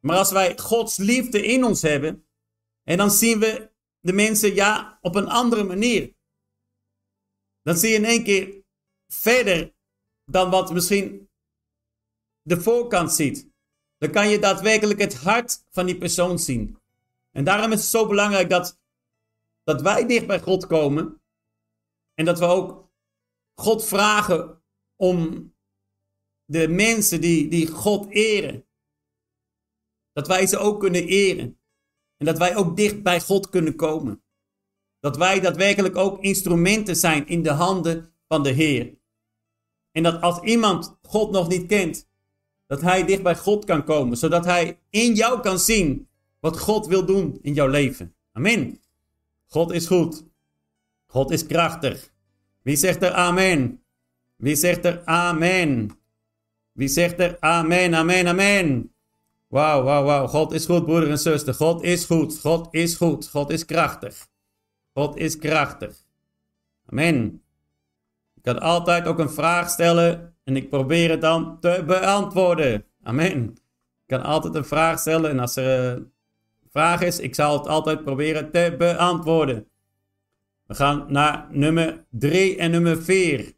[0.00, 2.24] Maar als wij Gods liefde in ons hebben,
[2.84, 3.67] en dan zien we
[4.00, 6.14] de mensen ja op een andere manier.
[7.62, 8.62] Dan zie je in één keer
[9.06, 9.74] verder
[10.24, 11.28] dan wat misschien
[12.42, 13.48] de voorkant ziet.
[13.98, 16.78] Dan kan je daadwerkelijk het hart van die persoon zien.
[17.30, 18.78] En daarom is het zo belangrijk dat,
[19.62, 21.22] dat wij dicht bij God komen.
[22.14, 22.90] En dat we ook
[23.54, 24.62] God vragen
[24.96, 25.52] om
[26.44, 28.66] de mensen die, die God eren.
[30.12, 31.57] Dat wij ze ook kunnen eren.
[32.18, 34.22] En dat wij ook dicht bij God kunnen komen.
[35.00, 38.94] Dat wij daadwerkelijk ook instrumenten zijn in de handen van de Heer.
[39.92, 42.08] En dat als iemand God nog niet kent,
[42.66, 46.08] dat hij dicht bij God kan komen, zodat hij in jou kan zien
[46.40, 48.14] wat God wil doen in jouw leven.
[48.32, 48.80] Amen.
[49.46, 50.24] God is goed.
[51.06, 52.12] God is krachtig.
[52.62, 53.82] Wie zegt er amen?
[54.36, 55.90] Wie zegt er amen?
[56.72, 58.92] Wie zegt er amen, amen, amen?
[59.48, 60.26] Wauw, wauw, wauw.
[60.26, 61.54] God is goed, broeder en zuster.
[61.54, 62.38] God is goed.
[62.40, 63.28] God is goed.
[63.28, 64.28] God is krachtig.
[64.94, 65.96] God is krachtig.
[66.86, 67.42] Amen.
[68.34, 72.84] Ik kan altijd ook een vraag stellen en ik probeer het dan te beantwoorden.
[73.02, 73.48] Amen.
[74.06, 76.12] Ik kan altijd een vraag stellen en als er een
[76.70, 79.68] vraag is, ik zal het altijd proberen te beantwoorden.
[80.66, 83.52] We gaan naar nummer 3 en nummer 4.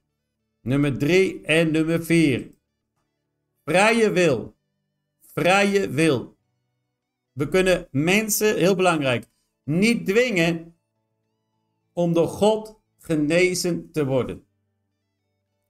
[0.60, 2.50] Nummer 3 en nummer 4.
[3.64, 4.58] Vrije wil.
[5.34, 6.36] Vrije wil.
[7.32, 9.26] We kunnen mensen, heel belangrijk,
[9.64, 10.74] niet dwingen
[11.92, 14.44] om door God genezen te worden.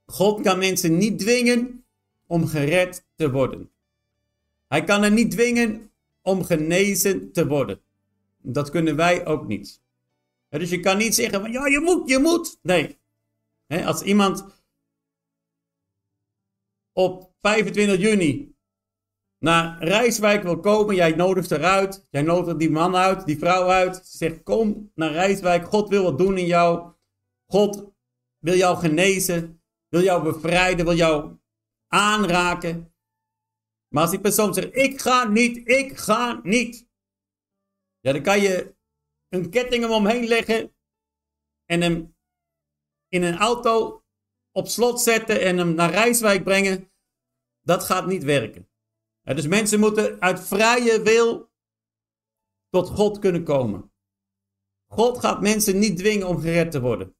[0.06, 1.84] God kan mensen niet dwingen
[2.26, 3.70] om gered te worden.
[4.68, 5.90] Hij kan er niet dwingen
[6.22, 7.80] om genezen te worden.
[8.38, 9.82] Dat kunnen wij ook niet.
[10.48, 12.58] Dus je kan niet zeggen van ja, je moet, je moet.
[12.62, 12.98] Nee.
[13.84, 14.46] Als iemand
[16.92, 18.49] op 25 juni
[19.40, 24.00] naar Rijswijk wil komen, jij nodigt eruit, jij nodigt die man uit, die vrouw uit,
[24.05, 26.92] zegt kom naar Rijswijk, God wil wat doen in jou,
[27.46, 27.92] God
[28.38, 31.38] wil jou genezen, wil jou bevrijden, wil jou
[31.87, 32.94] aanraken.
[33.88, 36.88] Maar als die persoon zegt, ik ga niet, ik ga niet.
[38.00, 38.74] Ja, dan kan je
[39.29, 40.74] een ketting om omheen leggen
[41.64, 42.16] en hem
[43.09, 44.05] in een auto
[44.51, 46.93] op slot zetten en hem naar Rijswijk brengen.
[47.61, 48.69] Dat gaat niet werken.
[49.22, 51.50] Dus mensen moeten uit vrije wil
[52.68, 53.92] tot God kunnen komen.
[54.86, 57.14] God gaat mensen niet dwingen om gered te worden.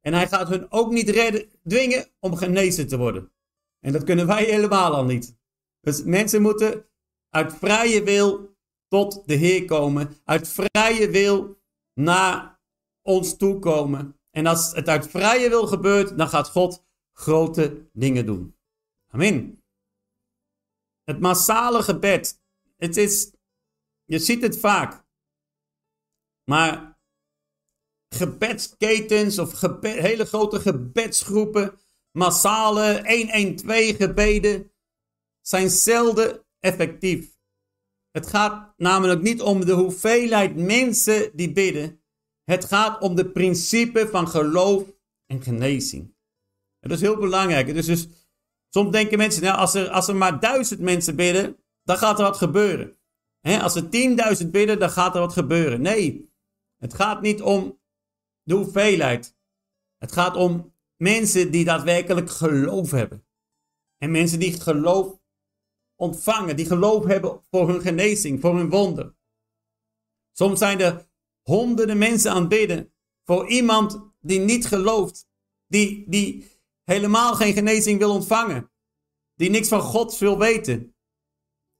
[0.00, 3.32] En hij gaat hun ook niet redden, dwingen om genezen te worden.
[3.80, 5.36] En dat kunnen wij helemaal al niet.
[5.80, 6.88] Dus mensen moeten
[7.30, 8.56] uit vrije wil
[8.88, 10.16] tot de Heer komen.
[10.24, 11.62] Uit vrije wil
[11.94, 12.60] naar
[13.02, 14.18] ons toe komen.
[14.30, 18.56] En als het uit vrije wil gebeurt, dan gaat God grote dingen doen.
[19.08, 19.63] Amen.
[21.04, 22.42] Het massale gebed.
[22.76, 23.32] Het is,
[24.04, 25.04] je ziet het vaak.
[26.44, 26.98] Maar
[28.14, 31.78] gebedsketens of hele grote gebedsgroepen,
[32.10, 34.72] massale 112 gebeden,
[35.40, 37.32] zijn zelden effectief.
[38.10, 42.02] Het gaat namelijk niet om de hoeveelheid mensen die bidden.
[42.44, 44.92] Het gaat om de principe van geloof
[45.26, 46.16] en genezing.
[46.80, 47.74] dat is heel belangrijk.
[47.74, 48.08] Dus, dus
[48.74, 52.24] soms denken mensen, nou, als, er, als er maar duizend mensen bidden, dan gaat er
[52.24, 52.96] wat gebeuren.
[53.40, 55.80] als er tienduizend bidden, dan gaat er wat gebeuren.
[55.80, 56.32] Nee,
[56.78, 57.80] het gaat niet om
[58.42, 59.36] de hoeveelheid.
[59.98, 63.26] Het gaat om mensen die daadwerkelijk geloof hebben.
[63.98, 65.20] En mensen die geloof
[65.96, 69.14] ontvangen, die geloof hebben voor hun genezing, voor hun wonder.
[70.32, 71.08] Soms zijn er
[71.42, 72.92] honderden mensen aan het bidden
[73.24, 75.28] voor iemand die niet gelooft,
[75.66, 76.53] die, die
[76.84, 78.70] helemaal geen genezing wil ontvangen,
[79.34, 80.96] die niks van God wil weten.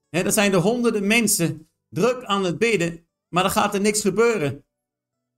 [0.09, 4.01] He, er zijn er honderden mensen druk aan het bidden, maar dan gaat er niks
[4.01, 4.65] gebeuren,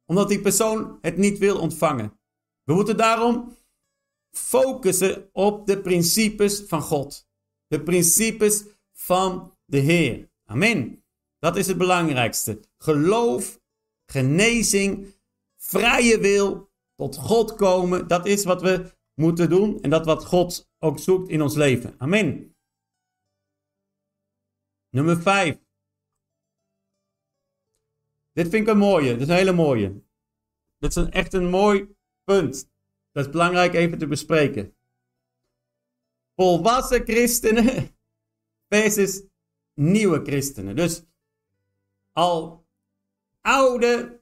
[0.06, 2.20] omdat die persoon het niet wil ontvangen.
[2.64, 3.56] We moeten daarom
[4.32, 7.28] focussen op de principes van God,
[7.68, 8.64] de principes
[8.94, 10.30] van de Heer.
[10.46, 11.04] Amen.
[11.40, 12.60] Dat is het belangrijkste.
[12.78, 13.60] Geloof,
[14.06, 15.16] genezing,
[15.56, 18.08] vrije wil, tot God komen.
[18.08, 21.96] Dat is wat we moeten doen en dat wat God ook zoekt in ons leven.
[21.98, 22.56] Amen.
[24.90, 25.60] Nummer 5.
[28.34, 29.12] Dit vind ik een mooie.
[29.12, 30.04] Dit is een hele mooie.
[30.78, 32.70] Dit is echt een mooi punt.
[33.12, 34.76] Dat is belangrijk even te bespreken.
[36.36, 37.98] Volwassen christenen
[38.70, 39.24] versus
[39.74, 40.76] nieuwe christenen.
[40.76, 41.04] Dus
[42.12, 42.66] al
[43.42, 44.22] oude,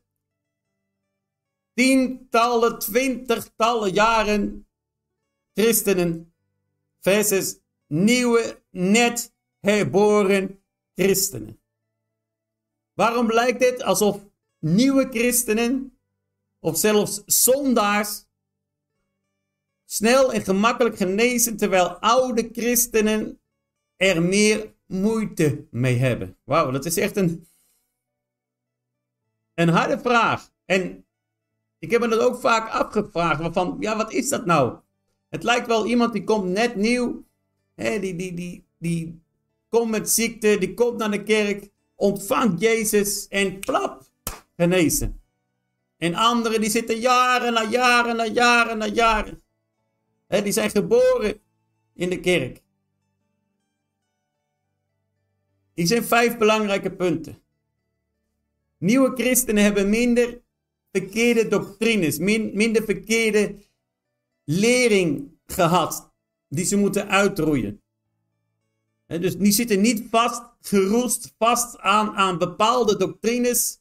[1.73, 4.67] tientallen, twintigtallen jaren
[5.55, 6.33] christenen
[6.99, 10.59] versus nieuwe, net herboren
[10.95, 11.59] christenen.
[12.93, 14.25] Waarom lijkt het alsof
[14.59, 15.97] nieuwe christenen
[16.59, 18.25] of zelfs zondaars
[19.85, 23.39] snel en gemakkelijk genezen, terwijl oude christenen
[23.95, 26.37] er meer moeite mee hebben?
[26.43, 27.47] Wauw, dat is echt een,
[29.53, 30.51] een harde vraag.
[30.65, 31.05] En
[31.79, 33.53] ik heb me dat ook vaak afgevraagd.
[33.53, 34.79] Van, ja, wat is dat nou?
[35.35, 37.25] Het lijkt wel iemand die komt net nieuw.
[37.73, 39.21] Hè, die, die, die, die
[39.69, 40.57] komt met ziekte.
[40.57, 41.69] Die komt naar de kerk.
[41.95, 43.27] Ontvangt Jezus.
[43.27, 44.03] En plap,
[44.55, 45.21] genezen.
[45.97, 49.41] En anderen die zitten jaren na jaren na jaren na jaren.
[50.27, 51.39] Hè, die zijn geboren
[51.93, 52.61] in de kerk.
[55.73, 57.41] Hier zijn vijf belangrijke punten.
[58.77, 60.41] Nieuwe christenen hebben minder
[60.91, 63.55] verkeerde doctrines, minder verkeerde
[64.45, 66.13] lering gehad
[66.47, 67.81] die ze moeten uitroeien.
[69.07, 73.79] dus die zitten niet vast, geroest, vast aan, aan bepaalde doctrines,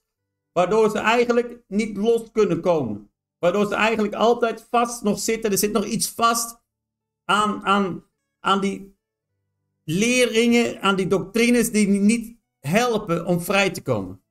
[0.53, 3.11] waardoor ze eigenlijk niet los kunnen komen.
[3.39, 5.51] Waardoor ze eigenlijk altijd vast nog zitten.
[5.51, 6.61] Er zit nog iets vast
[7.25, 8.05] aan, aan,
[8.41, 8.97] aan die
[9.85, 14.23] leringen, aan die doctrines die niet helpen om vrij te komen.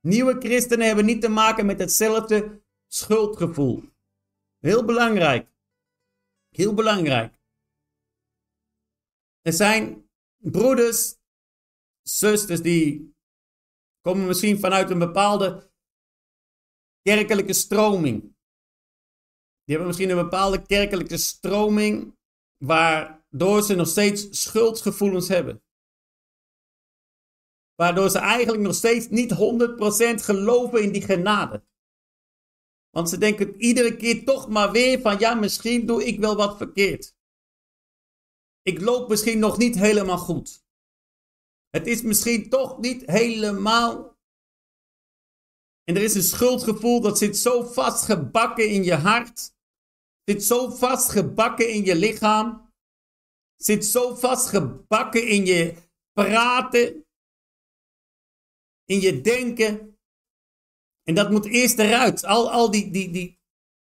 [0.00, 3.93] Nieuwe christenen hebben niet te maken met hetzelfde schuldgevoel.
[4.64, 5.48] Heel belangrijk.
[6.48, 7.40] Heel belangrijk.
[9.40, 11.14] Er zijn broeders,
[12.02, 13.14] zusters die
[14.00, 15.72] komen misschien vanuit een bepaalde
[17.02, 18.20] kerkelijke stroming.
[19.62, 22.18] Die hebben misschien een bepaalde kerkelijke stroming
[22.64, 25.64] waardoor ze nog steeds schuldgevoelens hebben.
[27.74, 29.36] Waardoor ze eigenlijk nog steeds niet 100%
[30.24, 31.64] geloven in die genade.
[32.94, 36.56] Want ze denken iedere keer toch maar weer van ja, misschien doe ik wel wat
[36.56, 37.14] verkeerd.
[38.62, 40.64] Ik loop misschien nog niet helemaal goed.
[41.70, 44.18] Het is misschien toch niet helemaal.
[45.84, 49.54] En er is een schuldgevoel dat zit zo vastgebakken in je hart.
[50.24, 52.72] Zit zo vastgebakken in je lichaam.
[53.56, 55.74] Zit zo vastgebakken in je
[56.12, 57.06] praten
[58.84, 59.93] in je denken.
[61.04, 62.24] En dat moet eerst eruit.
[62.24, 63.40] Al, al die, die, die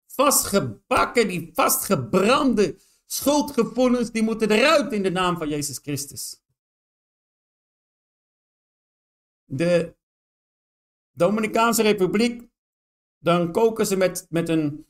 [0.07, 6.43] vastgebakken, die vastgebrande schuldgevoelens, die moeten eruit in de naam van Jezus Christus.
[9.45, 9.97] De
[11.11, 12.51] Dominicaanse Republiek,
[13.19, 14.87] dan koken ze met, met een,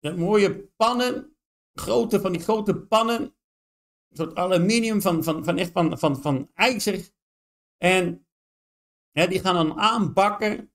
[0.00, 1.36] mooie pannen,
[1.72, 6.50] grote van die grote pannen, een soort aluminium van, van, van echt van, van, van
[6.54, 7.10] ijzer.
[7.76, 8.26] En
[9.12, 10.70] die gaan dan aanbakken.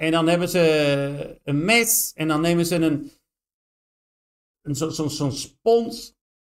[0.00, 2.12] En dan hebben ze een mes.
[2.12, 3.12] En dan nemen ze een,
[4.62, 6.16] een zo'n zo, spons.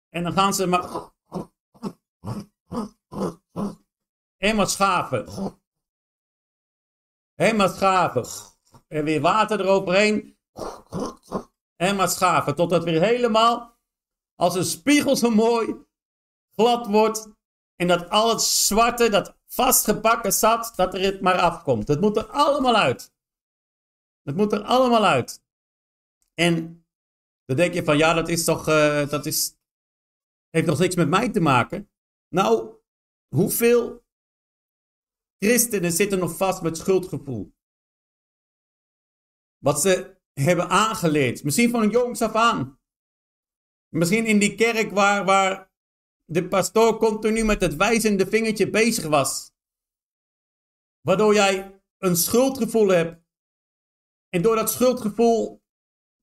[0.10, 1.12] En dan gaan ze maar.
[4.38, 5.26] En maar schaven.
[7.36, 8.26] En maar schaven.
[8.88, 10.38] En weer water eroverheen.
[11.76, 12.56] En maar schaven.
[12.56, 13.78] Totdat weer helemaal
[14.36, 15.86] als een spiegel zo mooi
[16.56, 17.30] glad wordt.
[17.76, 21.88] En dat al het zwarte, dat vastgebakken zat, dat er het maar afkomt.
[21.88, 23.14] Het moet er allemaal uit.
[24.24, 25.44] Het moet er allemaal uit.
[26.34, 26.86] En
[27.46, 29.58] dan denk je van ja, dat is toch, uh, dat is,
[30.50, 31.90] heeft nog niks met mij te maken.
[32.30, 32.76] Nou,
[33.36, 34.06] hoeveel
[35.38, 37.54] christenen zitten nog vast met schuldgevoel?
[39.58, 42.80] Wat ze hebben aangeleerd, misschien van jongs af aan.
[43.90, 45.72] Misschien in die kerk waar, waar
[46.26, 49.54] de pastoor continu met het wijzende vingertje bezig was.
[51.02, 53.21] Waardoor jij een schuldgevoel hebt.
[54.32, 55.62] En door dat schuldgevoel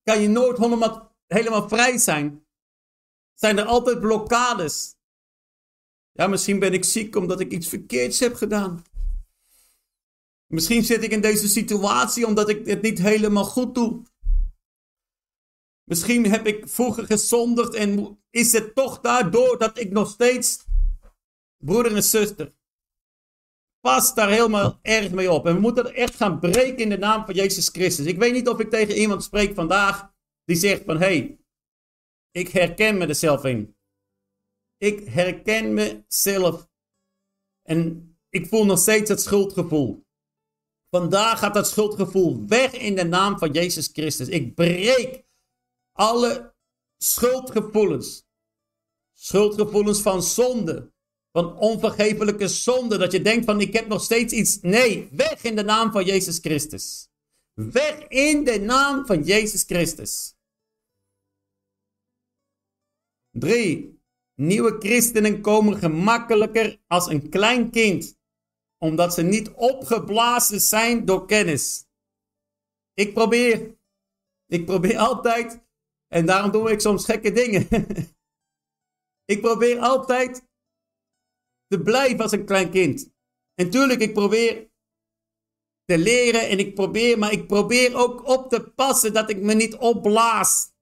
[0.02, 0.58] kan je nooit
[1.26, 2.46] helemaal, vrij zijn.
[3.34, 4.96] Zijn er altijd blokkades.
[6.12, 8.82] Ja, misschien ben ik ziek omdat ik iets verkeerds heb gedaan.
[10.46, 14.02] Misschien zit ik in deze situatie omdat ik het niet helemaal goed doe.
[15.84, 20.64] Misschien heb ik vroeger gezondigd en is het toch daardoor dat ik nog steeds,
[21.56, 22.57] broeder en zuster,
[23.80, 25.46] pas daar helemaal erg mee op.
[25.46, 28.06] En we moeten echt gaan breken in de naam van Jezus Christus.
[28.06, 30.12] Ik weet niet of ik tegen iemand spreek vandaag
[30.44, 31.38] die zegt van, hé, hey,
[32.30, 33.76] ik herken me er zelf in.
[34.76, 36.68] Ik herken mezelf.
[37.62, 40.06] En ik voel nog steeds het schuldgevoel.
[40.90, 44.28] Vandaag gaat dat schuldgevoel weg in de naam van Jezus Christus.
[44.28, 45.26] Ik breek
[45.92, 46.54] alle
[46.96, 48.26] schuldgevoelens.
[49.12, 50.92] Schuldgevoelens van zonde.
[51.38, 52.98] Van onvergeeflijke zonde.
[52.98, 54.60] Dat je denkt van ik heb nog steeds iets.
[54.60, 57.08] Nee, weg in de naam van Jezus Christus.
[57.54, 60.34] Weg in de naam van Jezus Christus.
[63.30, 64.00] 3.
[64.34, 68.18] Nieuwe christenen komen gemakkelijker als een klein kind,
[68.78, 71.86] omdat ze niet opgeblazen zijn door kennis.
[72.94, 73.78] Ik probeer,
[74.46, 75.60] ik probeer altijd,
[76.08, 77.68] en daarom doe ik soms gekke dingen.
[79.32, 80.47] ik probeer altijd
[81.68, 83.12] te blijven als een klein kind.
[83.54, 84.70] En tuurlijk, ik probeer
[85.84, 89.54] te leren en ik probeer, maar ik probeer ook op te passen dat ik me
[89.54, 90.72] niet opblaas.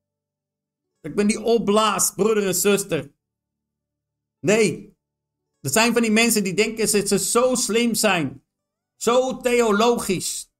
[1.01, 3.14] Dat ik me niet opblaas, broeder en zuster.
[4.41, 4.95] Nee.
[5.61, 8.45] Er zijn van die mensen die denken dat ze zo slim zijn.
[8.97, 10.53] Zo theologisch.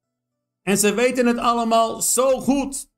[0.63, 2.91] En ze weten het allemaal zo goed.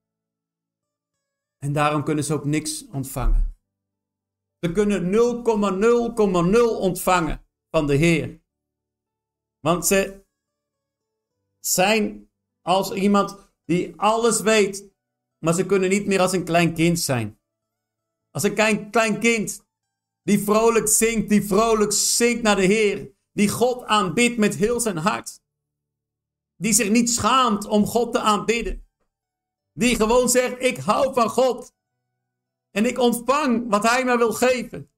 [1.58, 3.47] En daarom kunnen ze ook niks ontvangen.
[4.60, 8.42] Ze kunnen 0,0,0 ontvangen van de Heer.
[9.60, 10.26] Want ze
[11.60, 12.30] zijn
[12.62, 14.90] als iemand die alles weet,
[15.38, 17.40] maar ze kunnen niet meer als een klein kind zijn.
[18.30, 19.66] Als een klein, klein kind
[20.28, 23.16] die vrolijk zingt, die vrolijk zingt naar de Heer.
[23.32, 25.40] Die God aanbidt met heel zijn hart.
[26.56, 28.86] Die zich niet schaamt om God te aanbidden.
[29.72, 31.74] Die gewoon zegt, ik hou van God.
[32.70, 34.90] En ik ontvang wat hij mij wil geven.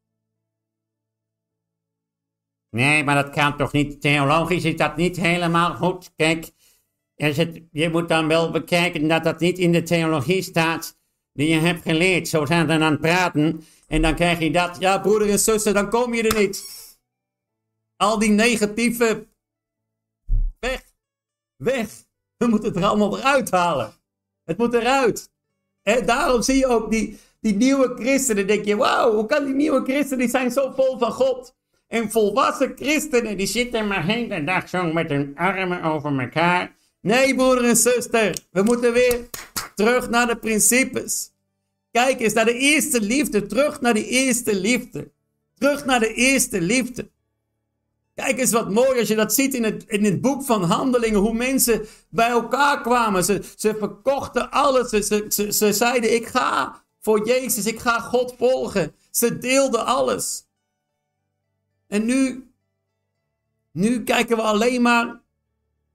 [2.71, 4.01] Nee, maar dat kan toch niet.
[4.01, 6.13] Theologisch is dat niet helemaal goed.
[6.17, 6.51] Kijk,
[7.71, 10.99] je moet dan wel bekijken dat dat niet in de theologie staat
[11.33, 12.29] die je hebt geleerd.
[12.29, 13.65] Zo zijn we aan het praten.
[13.87, 16.65] En dan krijg je dat, ja broeder en zuster, dan kom je er niet.
[17.97, 19.27] Al die negatieve,
[20.59, 20.83] weg,
[21.57, 21.89] weg.
[22.37, 23.93] We moeten het er allemaal eruit halen.
[24.45, 25.33] Het moet eruit.
[25.83, 28.47] En daarom zie je ook die, die nieuwe christenen.
[28.47, 31.55] denk je, wauw, hoe kan die nieuwe christenen, die zijn zo vol van God.
[31.89, 36.77] En volwassen christenen, die zitten maar hele dag zo met hun armen over elkaar.
[37.01, 39.29] Nee, broeder en zuster, we moeten weer
[39.75, 41.33] terug naar de principes.
[41.91, 43.47] Kijk eens naar de eerste liefde.
[43.47, 45.11] Terug naar de eerste liefde.
[45.59, 47.11] Terug naar de eerste liefde.
[48.15, 51.21] Kijk eens wat mooi als je dat ziet in het, in het boek van Handelingen.
[51.21, 53.25] Hoe mensen bij elkaar kwamen.
[53.25, 54.89] Ze, ze verkochten alles.
[54.89, 57.67] Ze, ze, ze zeiden: Ik ga voor Jezus.
[57.67, 58.95] Ik ga God volgen.
[59.11, 60.45] Ze deelden alles.
[61.87, 62.51] En nu,
[63.73, 65.21] nu kijken we alleen maar.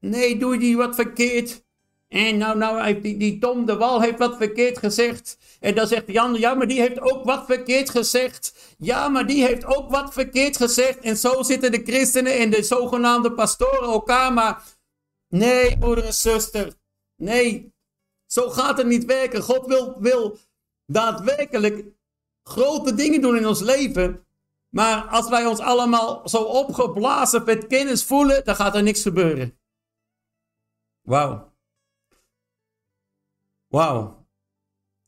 [0.00, 1.64] Nee, doe je wat verkeerd.
[2.08, 5.38] En nou, nou die, die Tom de Wal heeft wat verkeerd gezegd.
[5.60, 8.54] En dan zegt Jan, ja, maar die heeft ook wat verkeerd gezegd.
[8.78, 10.98] Ja, maar die heeft ook wat verkeerd gezegd.
[10.98, 14.32] En zo zitten de christenen en de zogenaamde pastoren elkaar.
[14.32, 14.62] Maar
[15.28, 16.72] nee, broeder en zuster.
[17.16, 17.72] Nee,
[18.26, 19.42] zo gaat het niet werken.
[19.42, 20.38] God wil, wil
[20.86, 21.84] daadwerkelijk
[22.42, 24.26] grote dingen doen in ons leven.
[24.68, 29.58] Maar als wij ons allemaal zo opgeblazen met kennis voelen, dan gaat er niks gebeuren.
[31.02, 31.52] Wauw.
[33.66, 34.26] Wauw.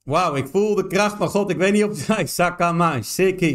[0.02, 1.50] Wauw, ik voel de kracht van God.
[1.50, 1.98] Ik weet niet of...
[2.28, 3.52] Sakama, Siki.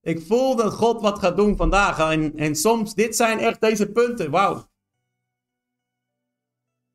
[0.00, 1.98] Ik voel dat God wat gaat doen vandaag.
[2.10, 4.30] En, en soms, dit zijn echt deze punten.
[4.30, 4.66] Wauw.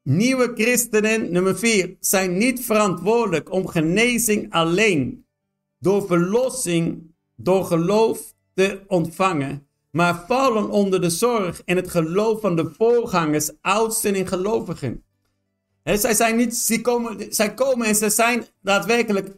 [0.10, 5.26] Nieuwe christenen, nummer 4, zijn niet verantwoordelijk om genezing alleen
[5.80, 12.55] door verlossing, door geloof te ontvangen, maar vallen onder de zorg en het geloof van
[12.55, 15.03] de voorgangers, oudsten en gelovigen.
[15.84, 19.36] He, zij, zijn niet, zij, komen, zij komen en ze zijn daadwerkelijk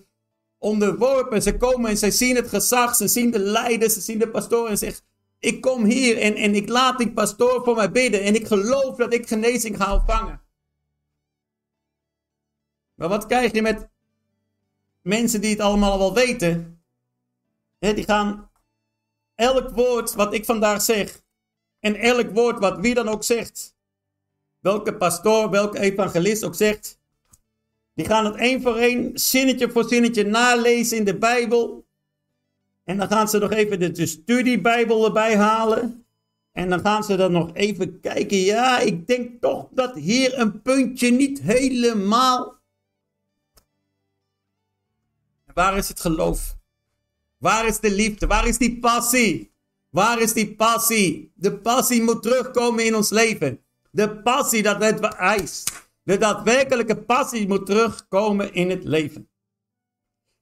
[0.57, 1.41] onderworpen.
[1.41, 4.67] Ze komen en zij zien het gezag, ze zien de leiders, ze zien de pastoor
[4.67, 5.03] en zeggen:
[5.39, 8.95] Ik kom hier en, en ik laat die pastoor voor mij bidden en ik geloof
[8.95, 10.49] dat ik genezing ga ontvangen.
[13.01, 13.89] Maar wat krijg je met
[15.01, 16.81] mensen die het allemaal wel weten?
[17.79, 18.49] die gaan
[19.35, 21.21] elk woord wat ik vandaag zeg
[21.79, 23.75] en elk woord wat wie dan ook zegt,
[24.59, 26.99] welke pastoor, welke evangelist ook zegt,
[27.93, 31.85] die gaan het één voor één, zinnetje voor zinnetje nalezen in de Bijbel.
[32.83, 36.05] En dan gaan ze nog even de, de studiebijbel erbij halen.
[36.51, 38.37] En dan gaan ze dan nog even kijken.
[38.37, 42.59] Ja, ik denk toch dat hier een puntje niet helemaal.
[45.53, 46.57] Waar is het geloof?
[47.37, 48.27] Waar is de liefde?
[48.27, 49.53] Waar is die passie?
[49.89, 51.31] Waar is die passie?
[51.35, 53.63] De passie moet terugkomen in ons leven.
[53.91, 55.89] De passie dat het vereist.
[56.03, 59.29] De daadwerkelijke passie moet terugkomen in het leven.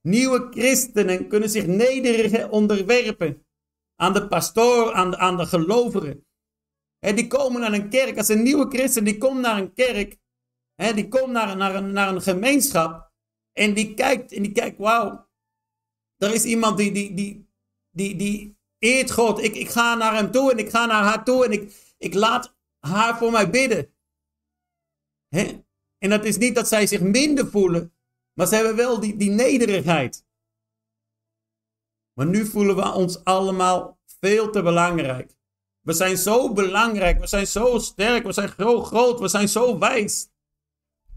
[0.01, 3.45] Nieuwe christenen kunnen zich nederig onderwerpen
[3.95, 6.25] aan de pastoor, aan de, aan de gelovigen.
[6.99, 8.17] En die komen naar een kerk.
[8.17, 10.17] Als een nieuwe christen die komt naar een kerk,
[10.75, 13.08] die komt naar, naar, naar een gemeenschap
[13.59, 15.27] en die kijkt en die kijkt, wauw,
[16.17, 17.49] er is iemand die, die, die,
[17.89, 19.39] die, die eert God.
[19.39, 22.13] Ik, ik ga naar hem toe en ik ga naar haar toe en ik, ik
[22.13, 23.93] laat haar voor mij bidden.
[25.97, 27.93] En dat is niet dat zij zich minder voelen,
[28.33, 30.25] maar ze hebben wel die, die nederigheid.
[32.13, 35.37] Maar nu voelen we ons allemaal veel te belangrijk.
[35.79, 39.77] We zijn zo belangrijk, we zijn zo sterk, we zijn groot, groot, we zijn zo
[39.77, 40.29] wijs.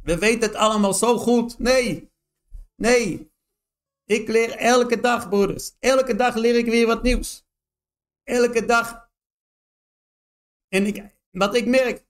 [0.03, 1.59] We weten het allemaal zo goed.
[1.59, 2.12] Nee,
[2.83, 3.31] nee.
[4.05, 5.77] Ik leer elke dag, broeders.
[5.79, 7.47] Elke dag leer ik weer wat nieuws.
[8.23, 9.11] Elke dag.
[10.69, 12.07] En ik, wat ik merk,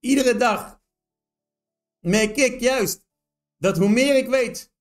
[0.00, 0.82] iedere dag
[1.98, 3.06] merk ik juist
[3.56, 4.72] dat hoe meer ik weet,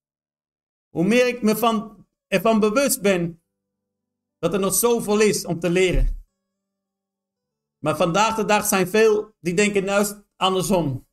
[0.89, 3.43] hoe meer ik me van, ervan bewust ben
[4.39, 6.25] dat er nog zoveel is om te leren.
[7.77, 11.07] Maar vandaag de dag zijn veel die denken nou andersom.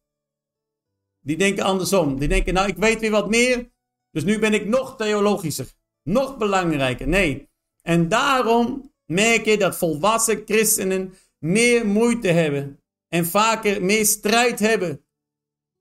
[1.21, 2.19] Die denken andersom.
[2.19, 3.73] Die denken nou ik weet weer wat meer,
[4.11, 7.09] dus nu ben ik nog theologischer, nog belangrijker.
[7.09, 7.49] Nee.
[7.83, 15.05] En daarom merk je dat volwassen christenen meer moeite hebben en vaker meer strijd hebben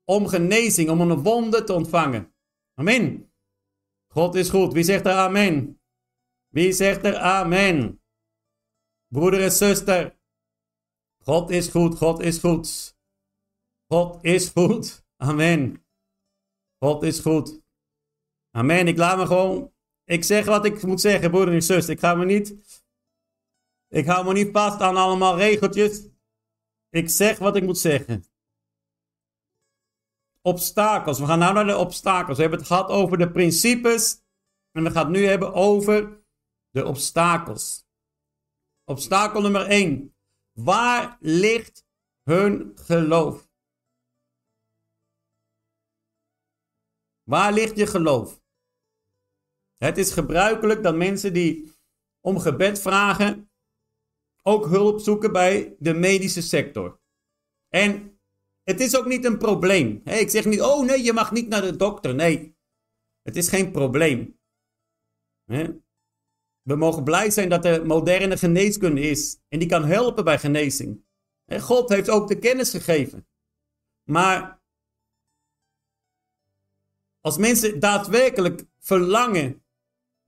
[0.04, 2.34] om genezing, om een wonde te ontvangen.
[2.74, 3.32] Amen.
[4.12, 4.72] God is goed.
[4.72, 5.80] Wie zegt er amen?
[6.48, 8.02] Wie zegt er amen?
[9.06, 10.18] Broeder en zuster,
[11.24, 12.96] God is goed, God is goed.
[13.86, 15.04] God is goed.
[15.16, 15.84] Amen.
[16.78, 17.59] God is goed.
[18.50, 18.88] Amen.
[18.88, 19.72] Ik laat me gewoon.
[20.04, 21.94] Ik zeg wat ik moet zeggen, broeder en zuster.
[21.94, 22.56] Ik ga me niet.
[23.88, 26.08] Ik hou me niet vast aan allemaal regeltjes.
[26.88, 28.30] Ik zeg wat ik moet zeggen
[30.42, 31.18] obstakels.
[31.18, 32.36] We gaan nu naar de obstakels.
[32.36, 34.22] We hebben het gehad over de principes.
[34.70, 36.22] En we gaan het nu hebben over
[36.70, 37.84] de obstakels.
[38.84, 40.14] Obstakel nummer 1.
[40.52, 41.84] Waar ligt
[42.22, 43.48] hun geloof?
[47.22, 48.39] Waar ligt je geloof?
[49.84, 51.72] Het is gebruikelijk dat mensen die
[52.20, 53.50] om gebed vragen
[54.42, 57.00] ook hulp zoeken bij de medische sector.
[57.68, 58.20] En
[58.62, 60.00] het is ook niet een probleem.
[60.04, 62.14] ik zeg niet, oh nee, je mag niet naar de dokter.
[62.14, 62.56] Nee,
[63.22, 64.38] het is geen probleem.
[66.62, 69.40] We mogen blij zijn dat er moderne geneeskunde is.
[69.48, 71.04] En die kan helpen bij genezing.
[71.46, 73.28] God heeft ook de kennis gegeven.
[74.04, 74.62] Maar
[77.20, 79.64] als mensen daadwerkelijk verlangen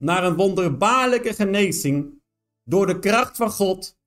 [0.03, 2.21] naar een wonderbaarlijke genezing
[2.63, 3.97] door de kracht van God,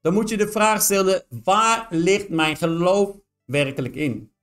[0.00, 4.34] dan moet je de vraag stellen: waar ligt mijn geloof werkelijk in?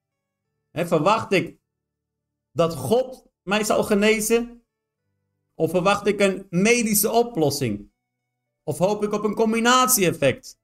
[0.71, 1.57] verwacht ik
[2.51, 4.63] dat God mij zal genezen?
[5.55, 7.91] Of verwacht ik een medische oplossing?
[8.63, 10.61] Of hoop ik op een combinatie-effect?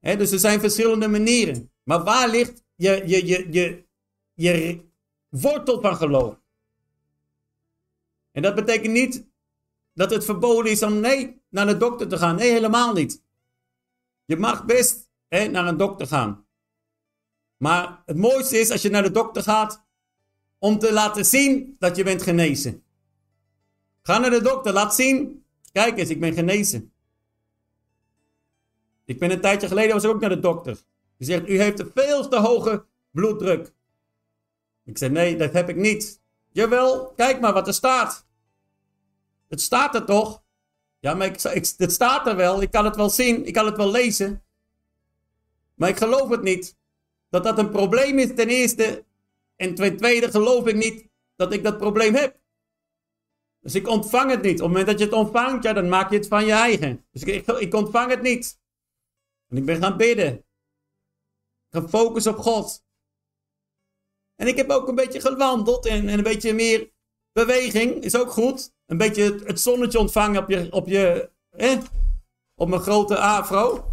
[0.00, 1.72] dus er zijn verschillende manieren.
[1.82, 3.84] Maar waar ligt je, je, je, je,
[4.34, 4.84] je
[5.28, 6.45] wortel van geloof?
[8.36, 9.26] En dat betekent niet
[9.92, 12.36] dat het verboden is om nee, naar de dokter te gaan.
[12.36, 13.22] Nee, helemaal niet.
[14.24, 16.46] Je mag best naar een dokter gaan.
[17.56, 19.84] Maar het mooiste is als je naar de dokter gaat
[20.58, 22.84] om te laten zien dat je bent genezen.
[24.02, 25.44] Ga naar de dokter, laat zien.
[25.72, 26.92] Kijk eens, ik ben genezen.
[29.04, 30.82] Ik ben een tijdje geleden was ik ook naar de dokter.
[31.16, 33.72] Die zegt, u heeft een veel te hoge bloeddruk.
[34.84, 36.20] Ik zei, nee, dat heb ik niet.
[36.52, 38.25] Jawel, kijk maar wat er staat.
[39.48, 40.42] Het staat er toch?
[40.98, 42.62] Ja, maar ik, ik, het staat er wel.
[42.62, 43.46] Ik kan het wel zien.
[43.46, 44.44] Ik kan het wel lezen.
[45.74, 46.76] Maar ik geloof het niet
[47.28, 49.04] dat dat een probleem is ten eerste.
[49.56, 52.38] En ten tweede geloof ik niet dat ik dat probleem heb.
[53.60, 54.54] Dus ik ontvang het niet.
[54.54, 57.06] Op het moment dat je het ontvangt, ja, dan maak je het van je eigen.
[57.12, 58.60] Dus ik, ik ontvang het niet.
[59.48, 60.44] En ik ben gaan bidden.
[61.70, 62.84] Gefocust op God.
[64.34, 66.92] En ik heb ook een beetje gewandeld en, en een beetje meer
[67.32, 68.02] beweging.
[68.02, 68.74] Is ook goed.
[68.86, 71.30] Een beetje het, zonnetje ontvangen op je, op je,
[72.54, 73.90] op mijn grote afro.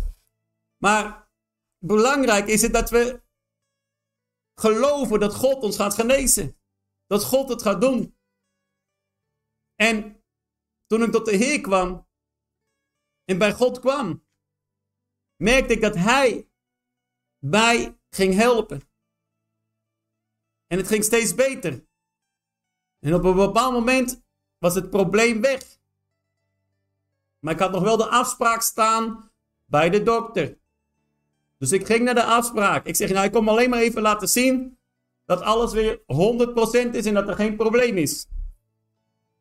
[0.77, 1.29] Maar
[1.85, 3.21] belangrijk is het dat we
[4.59, 6.57] geloven dat God ons gaat genezen.
[7.05, 8.17] Dat God het gaat doen.
[9.75, 10.23] En
[10.85, 12.07] toen ik tot de Heer kwam
[13.23, 14.25] en bij God kwam,
[15.35, 16.49] merkte ik dat Hij
[17.45, 18.81] mij ging helpen.
[20.67, 21.87] En het ging steeds beter.
[22.99, 24.22] En op een bepaald moment
[24.63, 25.61] was het probleem weg.
[27.39, 29.31] Maar ik had nog wel de afspraak staan
[29.65, 30.57] bij de dokter.
[31.57, 32.85] Dus ik ging naar de afspraak.
[32.85, 34.77] Ik zeg, nou, ik kom alleen maar even laten zien
[35.25, 36.01] dat alles weer 100%
[36.91, 38.27] is en dat er geen probleem is.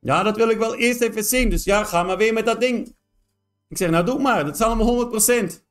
[0.01, 1.51] Ja, dat wil ik wel eerst even zien.
[1.51, 2.97] Dus ja, ga maar weer met dat ding.
[3.69, 5.21] Ik zeg, nou doe maar, dat is allemaal
[5.51, 5.63] 100%.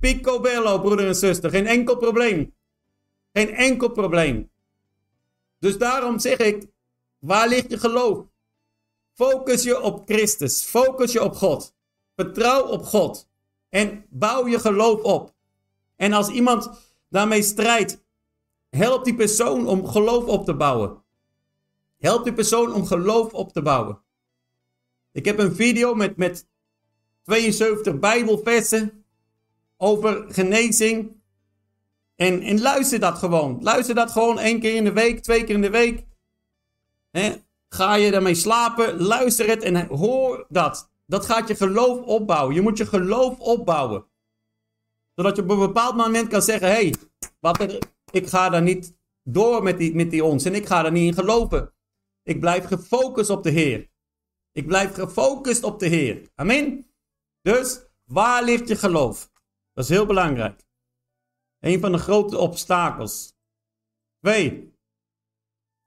[0.00, 2.54] Picobello, broeder en zuster, geen enkel probleem.
[3.32, 4.50] Geen enkel probleem.
[5.58, 6.66] Dus daarom zeg ik,
[7.18, 8.26] waar ligt je geloof?
[9.14, 11.76] Focus je op Christus, focus je op God.
[12.16, 13.28] Vertrouw op God
[13.68, 15.34] en bouw je geloof op.
[15.96, 16.70] En als iemand
[17.08, 18.04] daarmee strijdt,
[18.68, 21.02] help die persoon om geloof op te bouwen.
[21.98, 24.02] Help die persoon om geloof op te bouwen.
[25.12, 26.48] Ik heb een video met, met
[27.22, 29.04] 72 Bijbelversen
[29.76, 31.16] over genezing.
[32.14, 33.62] En, en luister dat gewoon.
[33.62, 36.06] Luister dat gewoon één keer in de week, twee keer in de week.
[37.68, 40.90] Ga je daarmee slapen, luister het en hoor dat.
[41.06, 42.54] Dat gaat je geloof opbouwen.
[42.54, 44.06] Je moet je geloof opbouwen.
[45.14, 46.94] Zodat je op een bepaald moment kan zeggen: hé, hey,
[48.10, 51.06] ik ga daar niet door met die, met die ons en ik ga daar niet
[51.06, 51.74] in geloven.
[52.22, 53.90] Ik blijf gefocust op de Heer.
[54.52, 56.30] Ik blijf gefocust op de Heer.
[56.34, 56.92] Amen.
[57.40, 59.30] Dus waar ligt je geloof?
[59.72, 60.66] Dat is heel belangrijk.
[61.58, 63.34] Een van de grote obstakels.
[64.20, 64.72] Twee.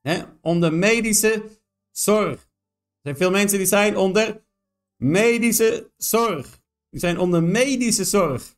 [0.02, 1.44] Hè, onder medische
[1.92, 2.40] zorg.
[2.42, 4.44] Er zijn veel mensen die zijn onder
[4.96, 6.62] medische zorg.
[6.90, 8.56] Die zijn onder medische zorg.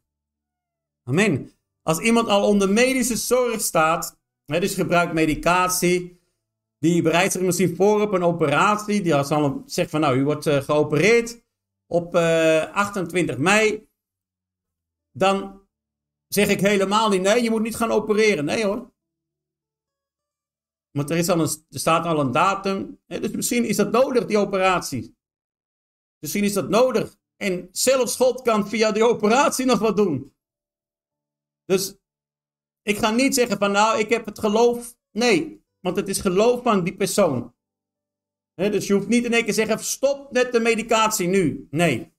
[1.03, 1.51] Amen.
[1.81, 6.21] Als iemand al onder medische zorg staat, hè, dus gebruikt medicatie,
[6.79, 10.23] die bereidt zich misschien voor op een operatie, die als al zegt van nou, u
[10.23, 11.43] wordt uh, geopereerd
[11.87, 13.87] op uh, eh, 28 mei,
[15.11, 15.61] dan
[16.27, 18.45] zeg ik helemaal niet, nee, je moet niet gaan opereren.
[18.45, 18.92] Nee hoor.
[20.97, 23.01] Want er, is al een, er staat al een datum.
[23.05, 25.17] Hè, dus misschien is dat nodig, die operatie.
[26.19, 27.17] Misschien is dat nodig.
[27.35, 30.35] En zelfs God kan via die operatie nog wat doen.
[31.65, 31.97] Dus
[32.81, 34.97] ik ga niet zeggen van nou, ik heb het geloof.
[35.11, 37.55] Nee, want het is geloof van die persoon.
[38.55, 41.67] dus je hoeft niet in één keer te zeggen stop met de medicatie nu.
[41.69, 42.13] Nee.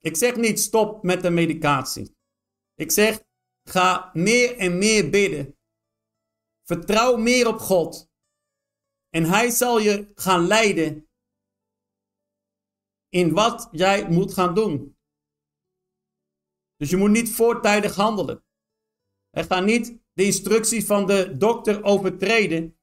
[0.00, 2.16] Ik zeg niet stop met de medicatie.
[2.74, 3.22] Ik zeg
[3.68, 5.57] ga meer en meer bidden.
[6.68, 8.10] Vertrouw meer op God.
[9.08, 11.08] En Hij zal je gaan leiden
[13.08, 14.98] in wat jij moet gaan doen.
[16.76, 18.44] Dus je moet niet voortijdig handelen.
[19.30, 22.78] En ga niet de instructies van de dokter overtreden.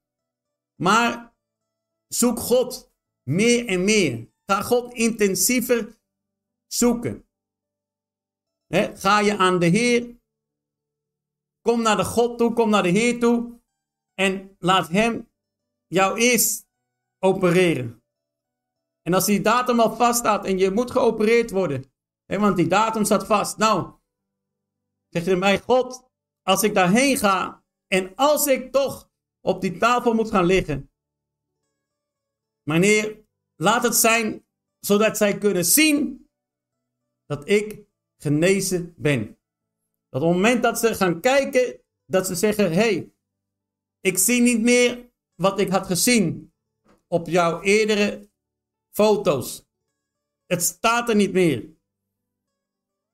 [0.81, 1.35] Maar
[2.07, 4.33] zoek God meer en meer.
[4.45, 5.99] Ga God intensiever
[6.67, 7.29] zoeken.
[8.93, 10.19] ga je aan de Heer.
[11.61, 13.54] Kom naar de God toe, kom naar de Heer toe.
[14.19, 15.31] En laat Hem
[15.87, 16.67] jou eerst
[17.19, 18.03] opereren.
[19.01, 21.93] En als die datum al vaststaat en je moet geopereerd worden,
[22.25, 23.57] want die datum staat vast.
[23.57, 23.93] Nou,
[25.09, 26.09] zeg je mij, God,
[26.41, 29.11] als ik daarheen ga en als ik toch
[29.41, 30.91] op die tafel moet gaan liggen,
[32.63, 34.45] meneer, laat het zijn
[34.79, 36.29] zodat zij kunnen zien
[37.25, 37.85] dat ik
[38.17, 39.39] genezen ben.
[40.09, 43.14] Dat op het moment dat ze gaan kijken, dat ze zeggen: hey,
[44.05, 46.53] ik zie niet meer wat ik had gezien
[47.07, 48.29] op jouw eerdere
[48.95, 49.65] foto's.
[50.45, 51.77] Het staat er niet meer.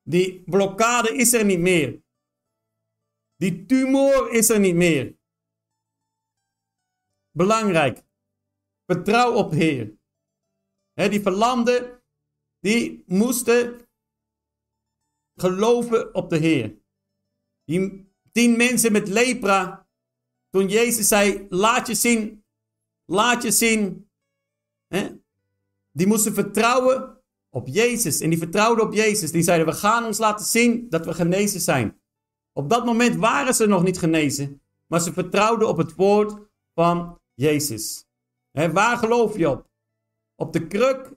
[0.02, 2.02] Die blokkade is er niet meer.
[3.36, 5.18] Die tumor is er niet meer.
[7.30, 8.04] Belangrijk.
[8.84, 10.00] Vertrouw op de Heer.
[11.10, 12.02] die verlamden,
[12.58, 13.88] die moesten
[15.34, 16.82] geloven op de Heer.
[17.64, 19.81] Die tien mensen met lepra,
[20.52, 22.44] toen Jezus zei, laat je zien,
[23.04, 24.10] laat je zien.
[24.88, 25.08] Hè?
[25.90, 29.30] Die moesten vertrouwen op Jezus en die vertrouwden op Jezus.
[29.30, 32.00] Die zeiden, we gaan ons laten zien dat we genezen zijn.
[32.52, 36.34] Op dat moment waren ze nog niet genezen, maar ze vertrouwden op het woord
[36.74, 38.06] van Jezus.
[38.50, 39.70] He, waar geloof je op?
[40.34, 41.12] Op de kruk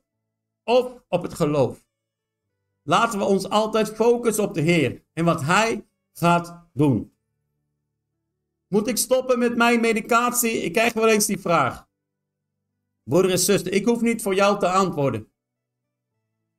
[0.64, 1.86] of op het geloof?
[2.84, 7.15] Laten we ons altijd focussen op de Heer en wat Hij gaat doen.
[8.76, 10.52] Moet ik stoppen met mijn medicatie?
[10.52, 11.88] Ik krijg wel eens die vraag.
[13.04, 15.28] Broeder en zuster, ik hoef niet voor jou te antwoorden.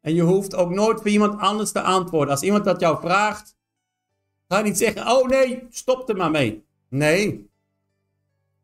[0.00, 2.30] En je hoeft ook nooit voor iemand anders te antwoorden.
[2.30, 3.56] Als iemand dat jou vraagt,
[4.48, 6.64] ga niet zeggen: Oh nee, stop er maar mee.
[6.88, 7.50] Nee.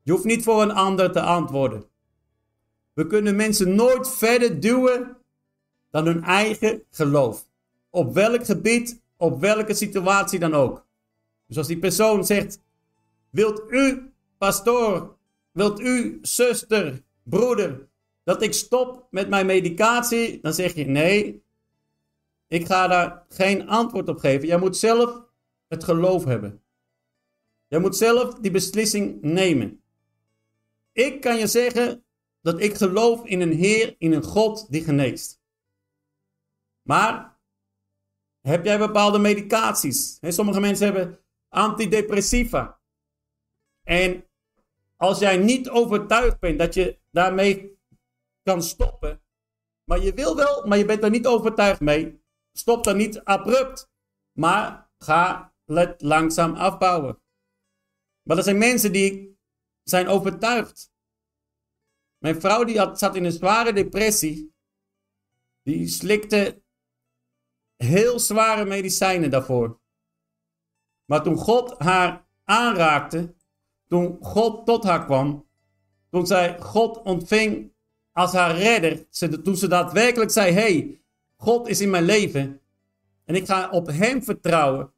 [0.03, 1.85] Je hoeft niet voor een ander te antwoorden.
[2.93, 5.17] We kunnen mensen nooit verder duwen
[5.91, 7.47] dan hun eigen geloof.
[7.91, 10.87] Op welk gebied, op welke situatie dan ook.
[11.47, 12.61] Dus als die persoon zegt:
[13.33, 15.17] Wilt u, pastoor,
[15.51, 17.89] wilt u, zuster, broeder,
[18.25, 20.41] dat ik stop met mijn medicatie?
[20.41, 21.45] Dan zeg je: Nee,
[22.49, 24.49] ik ga daar geen antwoord op geven.
[24.49, 25.25] Jij moet zelf
[25.69, 26.63] het geloof hebben.
[27.69, 29.83] Jij moet zelf die beslissing nemen.
[30.93, 32.05] Ik kan je zeggen
[32.41, 35.41] dat ik geloof in een Heer, in een God die geneest.
[36.83, 37.39] Maar
[38.41, 40.19] heb jij bepaalde medicaties?
[40.21, 41.19] Sommige mensen hebben
[41.49, 42.81] antidepressiva.
[43.83, 44.29] En
[44.97, 47.81] als jij niet overtuigd bent dat je daarmee
[48.43, 49.23] kan stoppen,
[49.85, 52.23] maar je wil wel, maar je bent er niet overtuigd mee,
[52.53, 53.91] stop dan niet abrupt,
[54.33, 57.23] maar ga het langzaam afbouwen.
[58.23, 59.39] Maar er zijn mensen die
[59.83, 60.93] zijn overtuigd.
[62.19, 64.55] Mijn vrouw die zat in een zware depressie.
[65.63, 66.63] Die slikte
[67.77, 69.81] heel zware medicijnen daarvoor.
[71.05, 73.35] Maar toen God haar aanraakte,
[73.93, 75.47] toen God tot haar kwam,
[76.11, 77.73] toen zij God ontving
[78.13, 79.09] als haar redder,
[79.43, 81.03] toen ze daadwerkelijk zei: hey,
[81.37, 82.61] God is in mijn leven
[83.25, 84.93] en ik ga op Hem vertrouwen.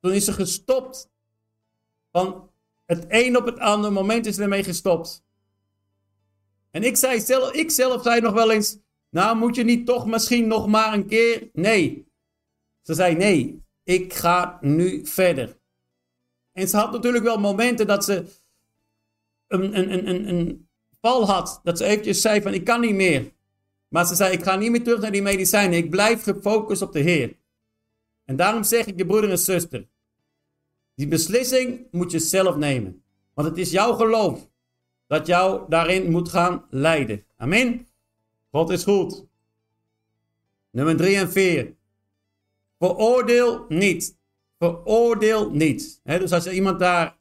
[0.00, 1.10] Toen is ze gestopt.
[2.10, 2.50] Van
[2.86, 5.24] het een op het andere moment is ze ermee gestopt.
[6.70, 8.78] En ik zei zelf, ik zelf zei nog wel eens,
[9.10, 11.50] nou moet je niet toch misschien nog maar een keer?
[11.52, 12.06] Nee.
[12.82, 15.57] Ze zei nee, ik ga nu verder.
[16.58, 18.24] En ze had natuurlijk wel momenten dat ze
[19.46, 20.68] een, een, een, een, een
[21.00, 21.60] val had.
[21.62, 23.32] Dat ze eventjes zei van ik kan niet meer.
[23.88, 25.78] Maar ze zei ik ga niet meer terug naar die medicijnen.
[25.78, 27.36] Ik blijf gefocust op de Heer.
[28.24, 29.88] En daarom zeg ik je broeder en zuster.
[30.94, 33.02] Die beslissing moet je zelf nemen.
[33.34, 34.48] Want het is jouw geloof
[35.06, 37.24] dat jou daarin moet gaan leiden.
[37.36, 37.86] Amen.
[38.50, 39.24] God is goed.
[40.70, 41.74] Nummer 3 en 4.
[42.78, 44.17] Veroordeel niet.
[44.58, 46.00] Veroordeel niet.
[46.04, 47.18] dus als er iemand daar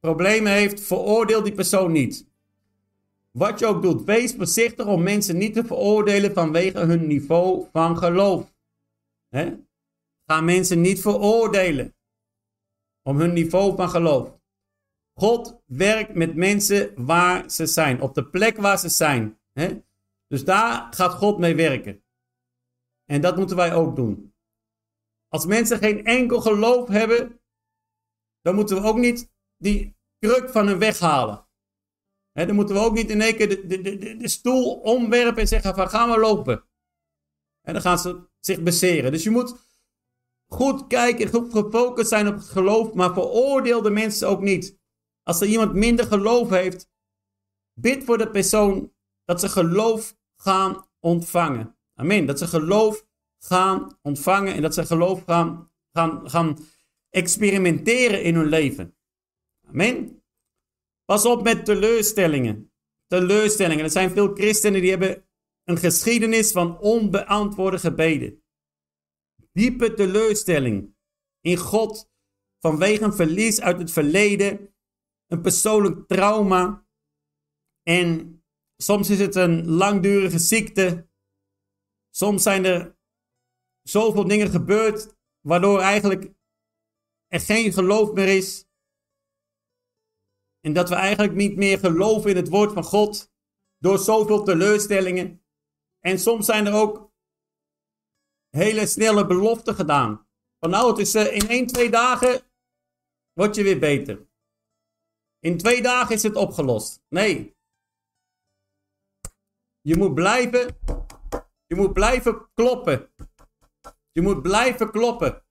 [0.00, 2.28] problemen heeft, veroordeel die persoon niet.
[3.30, 7.98] Wat je ook doet, wees voorzichtig om mensen niet te veroordelen vanwege hun niveau van
[7.98, 8.54] geloof.
[10.26, 11.94] Ga mensen niet veroordelen
[13.02, 14.38] om hun niveau van geloof.
[15.14, 19.38] God werkt met mensen waar ze zijn, op de plek waar ze zijn.
[20.26, 22.02] Dus daar gaat God mee werken.
[23.04, 24.29] En dat moeten wij ook doen.
[25.32, 27.40] Als mensen geen enkel geloof hebben,
[28.40, 31.48] dan moeten we ook niet die kruk van hun weghalen.
[32.32, 35.48] dan moeten we ook niet in één keer de, de, de, de stoel omwerpen en
[35.48, 36.64] zeggen van gaan we lopen.
[37.60, 39.12] En dan gaan ze zich beseren.
[39.12, 39.68] Dus je moet
[40.52, 44.78] goed kijken, goed gefocust zijn op het geloof, maar veroordeel de mensen ook niet.
[45.22, 46.90] Als er iemand minder geloof heeft,
[47.80, 48.92] bid voor de persoon
[49.24, 51.78] dat ze geloof gaan ontvangen.
[51.94, 52.26] Amen.
[52.26, 53.06] Dat ze geloof
[53.42, 56.58] gaan ontvangen en dat ze geloof gaan, gaan, gaan
[57.10, 58.96] experimenteren in hun leven.
[59.68, 60.22] Amen.
[61.04, 62.72] Pas op met teleurstellingen.
[63.06, 63.84] Teleurstellingen.
[63.84, 65.24] Er zijn veel christenen die hebben
[65.64, 68.42] een geschiedenis van onbeantwoorde gebeden.
[69.52, 70.94] Diepe teleurstelling
[71.40, 72.10] in God
[72.58, 74.74] vanwege een verlies uit het verleden,
[75.26, 76.86] een persoonlijk trauma
[77.82, 78.38] en
[78.76, 81.08] soms is het een langdurige ziekte.
[82.10, 82.98] Soms zijn er
[83.82, 86.32] zoveel dingen gebeurd waardoor eigenlijk
[87.26, 88.68] er geen geloof meer is.
[90.60, 93.32] En dat we eigenlijk niet meer geloven in het woord van God
[93.78, 95.44] door zoveel teleurstellingen.
[95.98, 97.12] En soms zijn er ook
[98.48, 100.28] hele snelle beloften gedaan.
[100.58, 102.42] Van nou, het is uh, in 1, 2 dagen
[103.32, 104.28] word je weer beter.
[105.38, 107.02] In twee dagen is het opgelost.
[107.08, 107.56] Nee.
[109.80, 110.78] Je moet blijven,
[111.66, 113.10] je moet blijven kloppen.
[114.12, 115.42] Je moet blijven kloppen.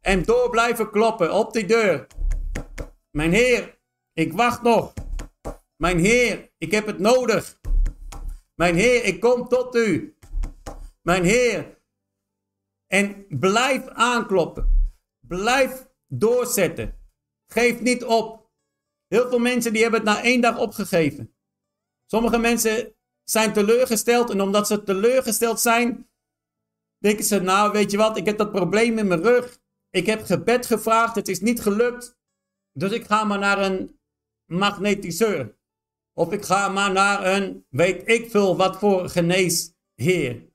[0.00, 2.06] En door blijven kloppen op die deur.
[3.10, 3.78] Mijn Heer,
[4.12, 4.92] ik wacht nog.
[5.76, 7.60] Mijn Heer, ik heb het nodig.
[8.54, 10.16] Mijn Heer, ik kom tot u.
[11.02, 11.78] Mijn Heer.
[12.86, 14.94] En blijf aankloppen.
[15.20, 16.98] Blijf doorzetten.
[17.46, 18.50] Geef niet op.
[19.06, 21.34] Heel veel mensen die hebben het na één dag opgegeven.
[22.06, 22.94] Sommige mensen
[23.24, 26.08] zijn teleurgesteld en omdat ze teleurgesteld zijn,
[26.98, 29.58] denken ze, nou weet je wat, ik heb dat probleem in mijn rug.
[29.90, 32.18] Ik heb gebed gevraagd, het is niet gelukt.
[32.72, 33.98] Dus ik ga maar naar een
[34.52, 35.58] magnetiseur.
[36.12, 40.54] Of ik ga maar naar een, weet ik veel wat voor geneesheer.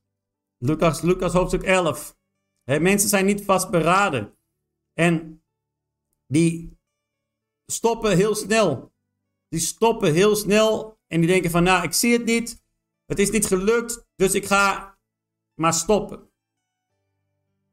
[0.64, 2.16] Lucas, Lucas hoofdstuk 11.
[2.64, 4.34] mensen zijn niet vastberaden.
[4.94, 5.42] En
[6.26, 6.78] die
[7.66, 8.92] stoppen heel snel.
[9.48, 12.62] Die stoppen heel snel en die denken van, nou, ik zie het niet.
[13.06, 14.98] Het is niet gelukt, dus ik ga
[15.54, 16.30] maar stoppen.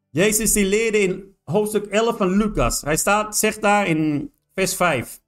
[0.10, 2.82] Jezus die leerde in hoofdstuk 11 van Lucas.
[2.82, 5.22] Hij staat, zegt daar in vers 5.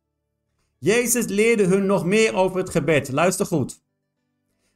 [0.77, 3.11] Jezus leerde hun nog meer over het gebed.
[3.11, 3.81] Luister goed.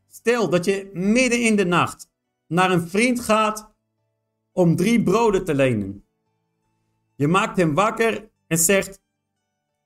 [0.07, 2.13] Stel dat je midden in de nacht
[2.47, 3.73] naar een vriend gaat
[4.51, 6.05] om drie broden te lenen.
[7.15, 9.01] Je maakt hem wakker en zegt: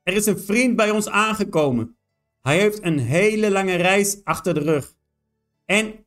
[0.03, 1.97] Er is een vriend bij ons aangekomen.
[2.41, 4.95] Hij heeft een hele lange reis achter de rug.
[5.65, 6.05] En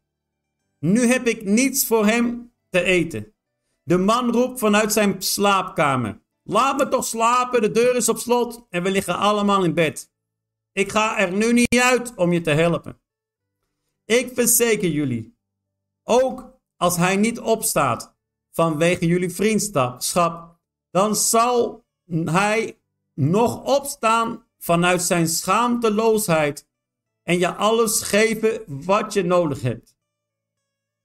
[0.78, 3.34] nu heb ik niets voor hem te eten.
[3.82, 8.66] De man roept vanuit zijn slaapkamer: Laat me toch slapen, de deur is op slot
[8.70, 10.11] en we liggen allemaal in bed.
[10.72, 13.00] Ik ga er nu niet uit om je te helpen.
[14.05, 15.36] Ik verzeker jullie,
[16.05, 18.16] ook als hij niet opstaat
[18.50, 20.59] vanwege jullie vriendschap,
[20.90, 21.84] dan zal
[22.24, 22.78] hij
[23.14, 26.68] nog opstaan vanuit zijn schaamteloosheid
[27.22, 29.96] en je alles geven wat je nodig hebt.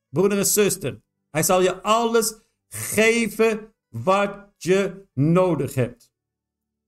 [0.09, 2.35] Broeder en zuster, hij zal je alles
[2.69, 6.11] geven wat je nodig hebt.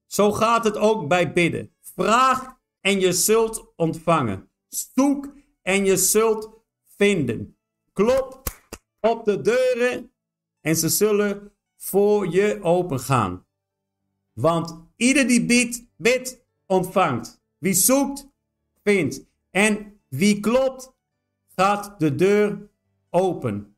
[0.05, 1.75] Zo gaat het ook bij bidden.
[1.81, 4.51] Vraag en je zult ontvangen.
[4.67, 6.49] Zoek en je zult
[6.95, 7.58] vinden.
[7.99, 8.43] Klop
[8.99, 10.11] op de deuren
[10.61, 13.45] en ze zullen voor je opengaan.
[14.33, 17.41] Want ieder die biedt, bidt, ontvangt.
[17.57, 18.27] Wie zoekt,
[18.83, 19.25] vindt.
[19.51, 20.93] En wie klopt,
[21.55, 22.69] gaat de deur
[23.09, 23.75] open.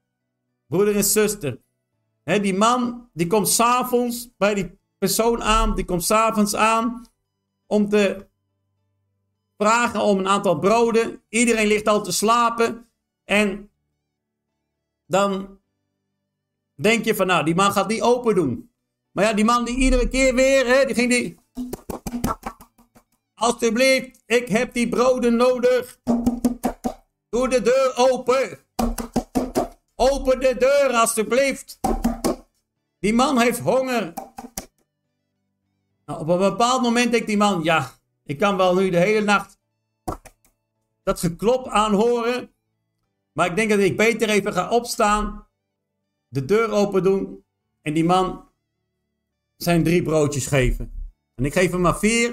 [0.67, 1.61] Broeder en zuster,
[2.23, 7.05] hè, die man die komt s'avonds bij die persoon aan, die komt s'avonds aan
[7.67, 8.27] om te
[9.57, 11.21] vragen om een aantal broden.
[11.29, 12.89] Iedereen ligt al te slapen
[13.23, 13.70] en
[15.11, 15.59] dan
[16.75, 18.71] denk je van nou, die man gaat die open doen.
[19.11, 21.39] Maar ja, die man die iedere keer weer, hè, die ging die...
[23.33, 25.99] Alsjeblieft, ik heb die broden nodig.
[27.29, 28.59] Doe de deur open.
[29.95, 31.79] Open de deur, alsjeblieft.
[32.99, 34.13] Die man heeft honger.
[36.05, 37.91] Nou, op een bepaald moment denkt die man, ja,
[38.23, 39.59] ik kan wel nu de hele nacht
[41.03, 42.51] dat geklop aanhoren.
[43.31, 45.47] Maar ik denk dat ik beter even ga opstaan,
[46.27, 47.45] de deur open doen
[47.81, 48.49] en die man
[49.57, 50.91] zijn drie broodjes geven.
[51.35, 52.29] En ik geef hem maar vier,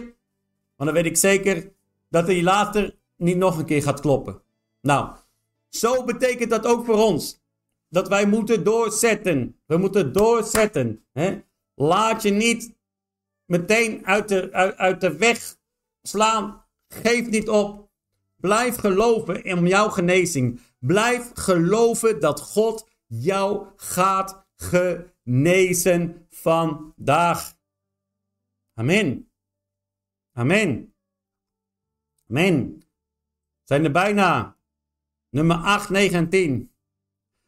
[0.76, 1.72] want dan weet ik zeker
[2.08, 4.42] dat hij later niet nog een keer gaat kloppen.
[4.80, 5.14] Nou,
[5.68, 7.40] zo betekent dat ook voor ons.
[7.88, 9.60] Dat wij moeten doorzetten.
[9.66, 11.04] We moeten doorzetten.
[11.12, 11.40] Hè?
[11.74, 12.74] Laat je niet
[13.44, 15.56] meteen uit de, uit, uit de weg
[16.02, 16.64] slaan.
[16.88, 17.88] Geef niet op.
[18.36, 20.60] Blijf geloven in jouw genezing.
[20.78, 27.56] Blijf geloven dat God jou gaat genezen vandaag.
[28.74, 29.32] Amen.
[30.32, 30.94] Amen.
[32.28, 32.82] Amen.
[33.62, 34.56] Zijn er bijna.
[35.30, 36.74] Nummer 8, 9 en 10.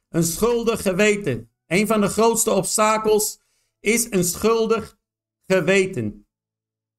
[0.09, 1.53] Een schuldig geweten.
[1.67, 3.41] Een van de grootste obstakels
[3.81, 4.99] is een schuldig
[5.47, 6.27] geweten.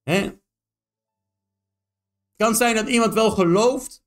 [0.03, 0.41] Het
[2.35, 4.05] kan zijn dat iemand wel gelooft,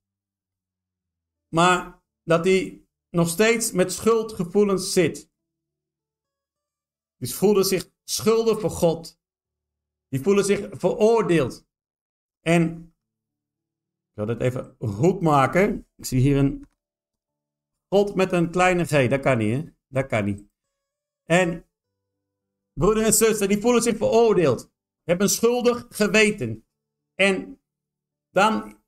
[1.49, 1.94] maar
[2.25, 5.31] dat hij nog steeds met schuldgevoelens zit.
[7.17, 9.21] Die voelen zich schuldig voor God.
[10.09, 11.67] Die voelen zich veroordeeld.
[12.41, 12.95] En
[14.09, 15.89] ik wil dit even goed maken.
[15.97, 16.67] Ik zie hier een
[17.89, 19.73] God met een kleine g, dat kan niet, hè?
[19.89, 20.47] Dat kan niet.
[21.25, 21.69] En
[22.73, 24.73] broeder en zuster, die voelen zich veroordeeld.
[25.03, 26.67] Hebben schuldig geweten.
[27.15, 27.61] En
[28.31, 28.83] dan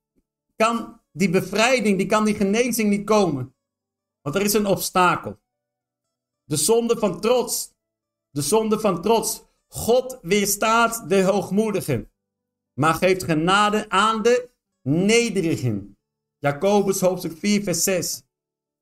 [0.57, 3.55] kan die bevrijding, die kan die genezing niet komen.
[4.21, 5.39] Want er is een obstakel.
[6.45, 7.75] De zonde van trots.
[8.31, 9.45] De zonde van trots.
[9.69, 12.13] God weerstaat de hoogmoedigen,
[12.73, 14.51] maar geeft genade aan de
[14.83, 15.99] nederigen.
[16.39, 18.23] Jacobus hoofdstuk 4 vers 6.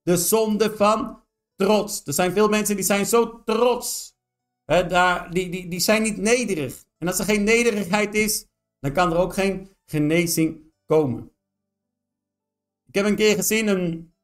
[0.02, 1.22] De zonde van
[1.56, 2.02] trots.
[2.04, 4.16] Er zijn veel mensen die zijn zo trots.
[4.64, 6.84] He, daar, die, die, die zijn niet nederig.
[6.98, 8.46] En als er geen nederigheid is,
[8.78, 11.33] dan kan er ook geen genezing komen.
[12.94, 14.14] Ik heb een keer gezien een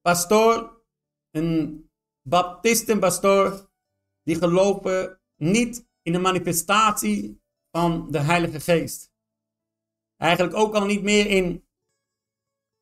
[0.00, 0.84] pastoor,
[1.30, 1.90] een
[2.28, 3.70] baptistenpastoor,
[4.22, 9.12] die geloven niet in de manifestatie van de Heilige Geest.
[10.16, 11.68] Eigenlijk ook al niet meer in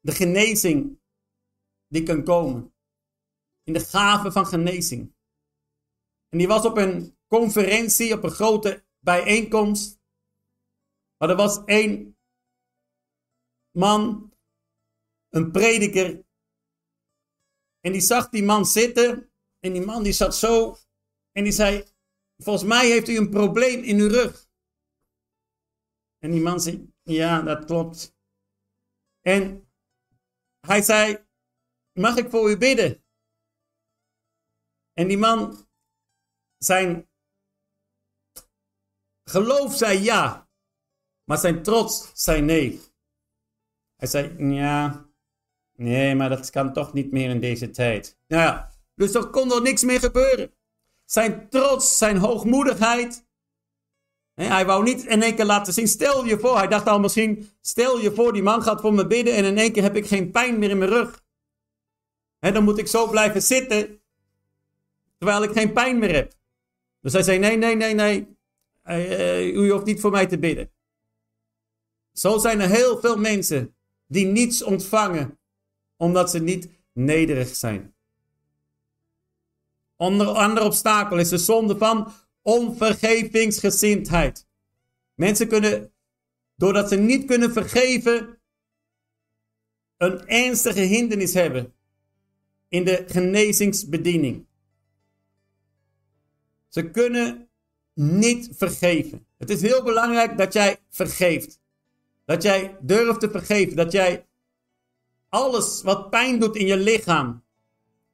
[0.01, 1.01] de genezing
[1.87, 2.75] die kan komen.
[3.63, 5.15] In de gave van genezing.
[6.29, 10.01] En die was op een conferentie, op een grote bijeenkomst.
[11.17, 12.18] Maar er was één
[13.79, 14.33] man,
[15.29, 16.27] een prediker.
[17.81, 19.33] En die zag die man zitten.
[19.59, 20.77] En die man die zat zo.
[21.33, 21.85] En die zei:
[22.37, 24.49] Volgens mij heeft u een probleem in uw rug.
[26.19, 28.17] En die man zei: Ja, dat klopt.
[29.21, 29.71] En
[30.67, 31.27] hij zei:
[31.93, 33.05] Mag ik voor u bidden?
[34.93, 35.69] En die man,
[36.57, 37.11] zijn
[39.23, 40.51] geloof zei ja,
[41.25, 42.88] maar zijn trots zei nee.
[43.99, 45.07] Hij zei, ja,
[45.75, 48.19] nee, maar dat kan toch niet meer in deze tijd.
[48.27, 50.55] Nou ja, dus er kon er niks meer gebeuren.
[51.05, 53.27] Zijn trots, zijn hoogmoedigheid.
[54.35, 55.89] hij wou niet in één keer laten zien.
[55.89, 59.07] Stel je voor, hij dacht al misschien, stel je voor, die man gaat voor me
[59.07, 61.25] bidden en in één keer heb ik geen pijn meer in mijn rug.
[62.39, 64.03] Dan moet ik zo blijven zitten,
[65.19, 66.35] terwijl ik geen pijn meer heb.
[67.01, 68.37] Dus hij zei, nee, nee, nee, nee,
[68.85, 70.73] uh, u hoeft niet voor mij te bidden.
[72.13, 73.77] Zo zijn er heel veel mensen
[74.09, 75.39] die niets ontvangen,
[75.97, 77.95] omdat ze niet nederig zijn.
[79.97, 84.47] Onder andere obstakel is de zonde van onvergevingsgezindheid.
[85.15, 85.93] Mensen kunnen,
[86.57, 88.39] doordat ze niet kunnen vergeven,
[89.97, 91.73] een ernstige hindernis hebben
[92.69, 94.47] in de genezingsbediening.
[96.69, 97.49] Ze kunnen
[97.95, 99.27] niet vergeven.
[99.39, 101.61] Het is heel belangrijk dat jij vergeeft.
[102.29, 103.77] Dat jij durft te vergeven.
[103.77, 104.27] Dat jij
[105.29, 107.45] alles wat pijn doet in je lichaam.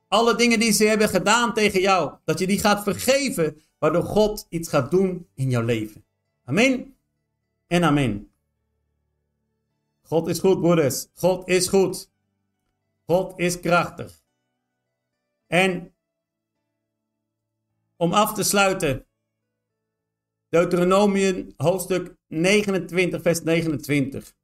[0.09, 2.15] Alle dingen die ze hebben gedaan tegen jou.
[2.25, 3.62] Dat je die gaat vergeven.
[3.79, 6.05] Waardoor God iets gaat doen in jouw leven.
[6.45, 6.95] Amen.
[7.67, 8.31] En amen.
[10.03, 11.07] God is goed, broeders.
[11.15, 12.11] God is goed.
[13.07, 14.23] God is krachtig.
[15.47, 15.95] En
[17.97, 19.07] om af te sluiten.
[20.55, 24.34] Deuteronomium hoofdstuk 29, vers 29.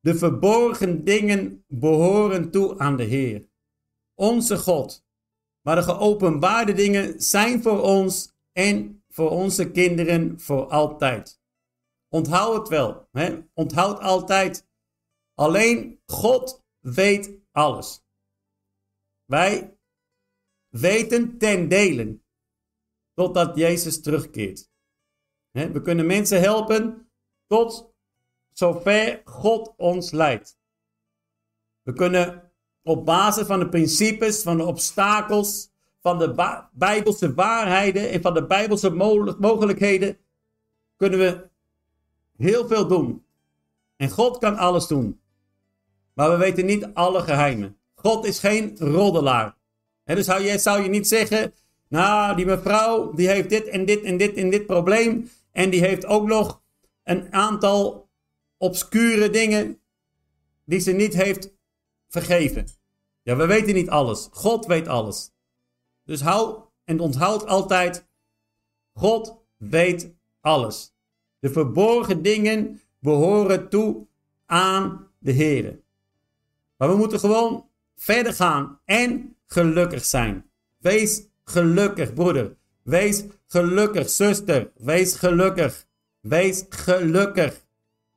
[0.00, 3.48] De verborgen dingen behoren toe aan de Heer,
[4.14, 5.04] onze God.
[5.60, 11.40] Maar de geopenbaarde dingen zijn voor ons en voor onze kinderen voor altijd.
[12.08, 13.08] Onthoud het wel.
[13.12, 13.38] Hè?
[13.54, 14.66] Onthoud altijd.
[15.34, 18.02] Alleen God weet alles.
[19.24, 19.78] Wij
[20.68, 22.24] weten ten delen.
[23.14, 24.69] Totdat Jezus terugkeert.
[25.52, 27.08] We kunnen mensen helpen
[27.46, 27.92] tot
[28.52, 30.58] zover God ons leidt.
[31.82, 32.50] We kunnen
[32.82, 35.70] op basis van de principes, van de obstakels,
[36.00, 36.34] van de
[36.72, 38.90] bijbelse waarheden en van de bijbelse
[39.38, 40.18] mogelijkheden,
[40.96, 41.48] kunnen we
[42.36, 43.24] heel veel doen.
[43.96, 45.20] En God kan alles doen.
[46.14, 47.76] Maar we weten niet alle geheimen.
[47.94, 49.56] God is geen roddelaar.
[50.04, 51.54] En dus zou je, zou je niet zeggen,
[51.88, 55.30] nou, die mevrouw, die heeft dit en dit en dit en dit probleem.
[55.52, 56.62] En die heeft ook nog
[57.02, 58.08] een aantal
[58.56, 59.80] obscure dingen
[60.64, 61.54] die ze niet heeft
[62.08, 62.66] vergeven.
[63.22, 64.28] Ja, we weten niet alles.
[64.30, 65.32] God weet alles.
[66.04, 68.08] Dus hou en onthoud altijd,
[68.92, 70.94] God weet alles.
[71.38, 74.06] De verborgen dingen behoren toe
[74.46, 75.80] aan de Heer.
[76.76, 80.50] Maar we moeten gewoon verder gaan en gelukkig zijn.
[80.76, 82.56] Wees gelukkig, broeder.
[82.82, 84.70] Wees gelukkig, zuster.
[84.76, 85.86] Wees gelukkig.
[86.20, 87.64] Wees gelukkig.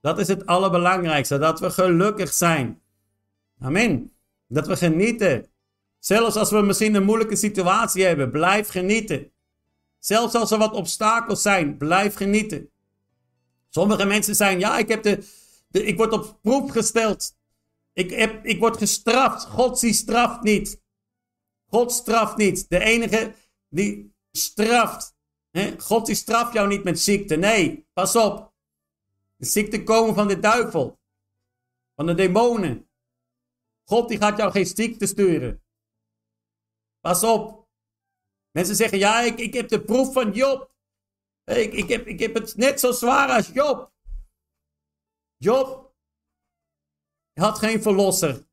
[0.01, 2.81] Dat is het allerbelangrijkste, dat we gelukkig zijn.
[3.59, 4.11] Amen.
[4.47, 5.47] Dat we genieten.
[5.99, 9.31] Zelfs als we misschien een moeilijke situatie hebben, blijf genieten.
[9.99, 12.69] Zelfs als er wat obstakels zijn, blijf genieten.
[13.69, 15.23] Sommige mensen zijn, ja, ik, heb de,
[15.71, 17.35] ik word op proef gesteld.
[17.93, 19.45] Ik, heb, ik word gestraft.
[19.45, 20.81] God die straft niet.
[21.69, 22.69] God straft niet.
[22.69, 23.33] De enige
[23.69, 25.15] die straft.
[25.77, 27.35] God die straft jou niet met ziekte.
[27.35, 28.53] Nee, pas op.
[29.35, 30.99] De ziekte komen van de duivel.
[31.95, 32.89] Van de demonen.
[33.83, 35.63] God die gaat jou geen ziekte sturen.
[36.99, 37.67] Pas op.
[38.51, 40.71] Mensen zeggen, ja, ik, ik heb de proef van Job.
[41.43, 43.91] Ik, ik, heb, ik heb het net zo zwaar als Job.
[45.37, 45.95] Job
[47.33, 48.47] had geen verlosser.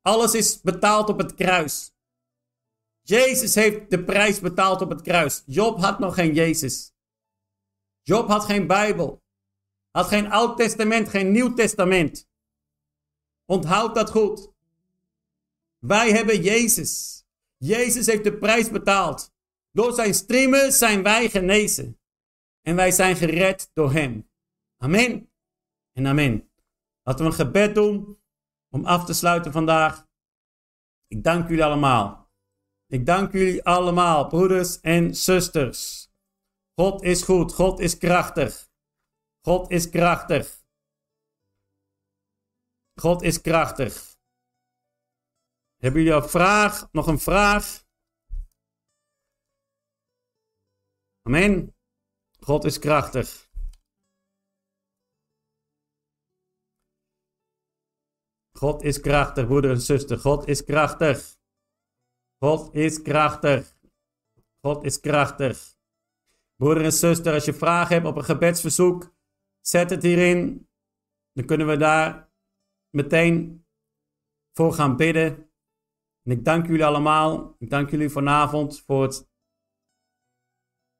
[0.00, 1.95] Alles is betaald op het kruis.
[3.08, 5.42] Jezus heeft de prijs betaald op het kruis.
[5.46, 6.94] Job had nog geen Jezus.
[8.02, 9.22] Job had geen Bijbel.
[9.90, 12.28] Had geen Oud Testament, geen Nieuw Testament.
[13.44, 14.52] Onthoud dat goed.
[15.78, 17.24] Wij hebben Jezus.
[17.56, 19.34] Jezus heeft de prijs betaald.
[19.70, 22.00] Door zijn streamen zijn wij genezen.
[22.62, 24.30] En wij zijn gered door hem.
[24.76, 25.30] Amen.
[25.92, 26.50] En amen.
[27.02, 28.18] Laten we een gebed doen
[28.68, 30.06] om af te sluiten vandaag.
[31.06, 32.25] Ik dank jullie allemaal.
[32.86, 36.08] Ik dank jullie allemaal, broeders en zusters.
[36.74, 37.52] God is goed.
[37.52, 38.70] God is krachtig.
[39.40, 40.64] God is krachtig.
[43.00, 44.16] God is krachtig.
[45.76, 46.92] Hebben jullie een vraag?
[46.92, 47.84] Nog een vraag?
[51.22, 51.76] Amen.
[52.40, 53.48] God is krachtig.
[58.52, 60.18] God is krachtig, broeder en zuster.
[60.18, 61.35] God is krachtig.
[62.38, 63.78] God is krachtig.
[64.60, 65.76] God is krachtig.
[66.56, 69.14] Broeder en zuster, als je vragen hebt op een gebedsverzoek,
[69.60, 70.68] zet het hierin.
[71.32, 72.32] Dan kunnen we daar
[72.90, 73.66] meteen
[74.52, 75.50] voor gaan bidden.
[76.22, 77.56] En ik dank jullie allemaal.
[77.58, 79.28] Ik dank jullie vanavond voor het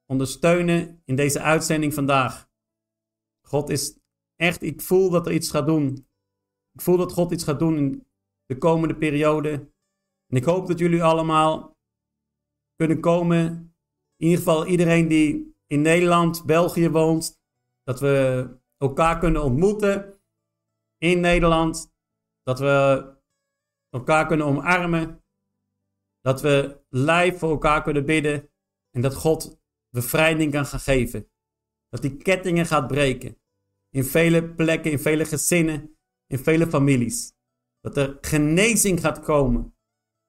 [0.05, 2.49] ondersteunen in deze uitzending vandaag.
[3.47, 3.99] God is
[4.35, 6.07] echt, ik voel dat er iets gaat doen.
[6.71, 8.07] Ik voel dat God iets gaat doen in
[8.45, 9.71] de komende periode.
[10.27, 11.77] En ik hoop dat jullie allemaal
[12.75, 13.75] kunnen komen.
[14.17, 17.39] In ieder geval iedereen die in Nederland, België woont.
[17.83, 18.47] Dat we
[18.77, 20.19] elkaar kunnen ontmoeten
[20.97, 21.93] in Nederland.
[22.43, 23.05] Dat we
[23.89, 25.23] elkaar kunnen omarmen.
[26.21, 28.49] Dat we live voor elkaar kunnen bidden.
[28.91, 29.59] En dat God
[29.89, 31.29] bevrijding kan gaan geven.
[31.89, 33.37] Dat die kettingen gaat breken.
[33.89, 35.97] In vele plekken, in vele gezinnen,
[36.27, 37.33] in vele families.
[37.81, 39.76] Dat er genezing gaat komen.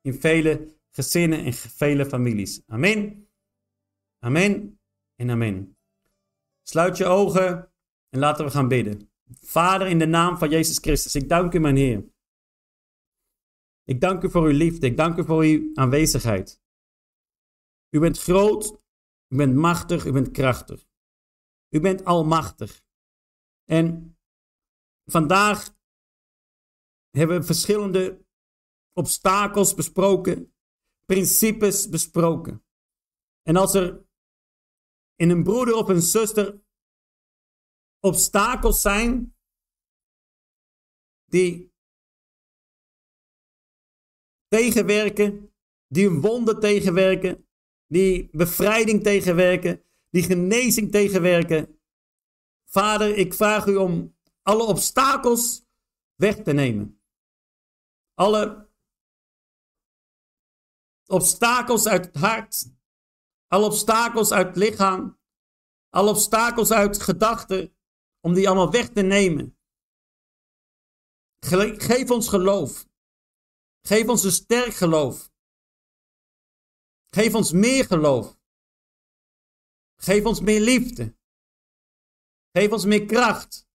[0.00, 2.62] In vele gezinnen en vele families.
[2.66, 3.28] Amen.
[4.18, 4.80] Amen
[5.14, 5.78] en amen.
[6.62, 7.72] Sluit je ogen
[8.08, 9.10] en laten we gaan bidden.
[9.40, 12.12] Vader, in de naam van Jezus Christus, ik dank u, mijn Heer.
[13.84, 14.86] Ik dank u voor uw liefde.
[14.86, 16.60] Ik dank u voor uw aanwezigheid.
[17.90, 18.86] U bent groot
[19.28, 20.88] u bent machtig, u bent krachtig.
[21.68, 22.82] U bent almachtig.
[23.64, 24.16] En
[25.04, 25.76] vandaag
[27.10, 28.26] hebben we verschillende
[28.98, 30.54] obstakels besproken,
[31.04, 32.64] principes besproken.
[33.42, 34.06] En als er
[35.14, 36.60] in een broeder of een zuster
[38.00, 39.36] obstakels zijn
[41.24, 41.72] die
[44.48, 45.52] tegenwerken,
[45.86, 47.48] die een tegenwerken,
[47.86, 51.80] die bevrijding tegenwerken, die genezing tegenwerken.
[52.64, 55.66] Vader, ik vraag u om alle obstakels
[56.14, 57.00] weg te nemen.
[58.14, 58.67] Alle
[61.08, 62.72] obstakels uit het hart,
[63.46, 65.18] alle obstakels uit het lichaam,
[65.90, 67.76] alle obstakels uit gedachten,
[68.20, 69.58] om die allemaal weg te nemen.
[71.40, 72.86] Geef ons geloof.
[73.86, 75.30] Geef ons een sterk geloof.
[77.14, 78.36] Geef ons meer geloof.
[79.96, 81.16] Geef ons meer liefde.
[82.52, 83.68] Geef ons meer kracht.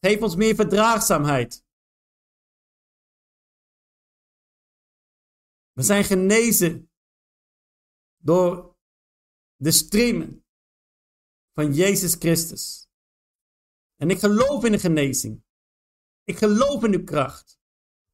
[0.00, 1.64] Geef ons meer verdraagzaamheid.
[5.72, 6.90] We zijn genezen
[8.16, 8.76] door
[9.56, 10.44] de streamen
[11.52, 12.88] van Jezus Christus.
[13.96, 15.44] En ik geloof in de genezing.
[16.24, 17.60] Ik geloof in uw kracht.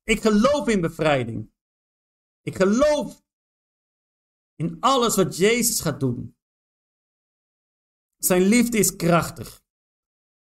[0.03, 1.53] Ik geloof in bevrijding.
[2.41, 3.25] Ik geloof
[4.55, 6.37] in alles wat Jezus gaat doen.
[8.17, 9.65] Zijn liefde is krachtig.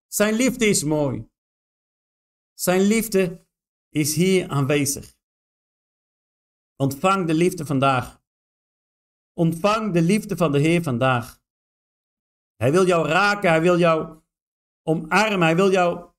[0.07, 1.29] Zijn liefde is mooi.
[2.55, 3.47] Zijn liefde
[3.89, 5.17] is hier aanwezig.
[6.77, 8.23] Ontvang de liefde vandaag.
[9.33, 11.43] Ontvang de liefde van de Heer vandaag.
[12.57, 14.23] Hij wil jou raken, hij wil jou
[14.83, 16.13] omarmen, hij wil jou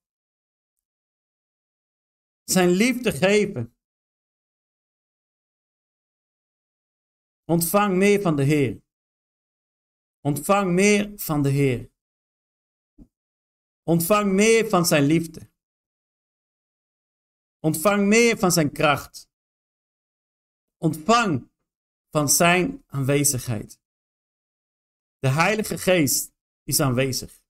[2.44, 3.78] zijn liefde geven.
[7.44, 8.84] Ontvang meer van de Heer.
[10.22, 11.92] Ontvang meer van de Heer.
[13.84, 15.52] Ontvang meer van zijn liefde.
[17.60, 19.34] Ontvang meer van zijn kracht.
[20.86, 21.52] Ontvang
[22.10, 23.82] van zijn aanwezigheid.
[25.18, 26.34] De Heilige Geest
[26.64, 27.44] is aanwezig.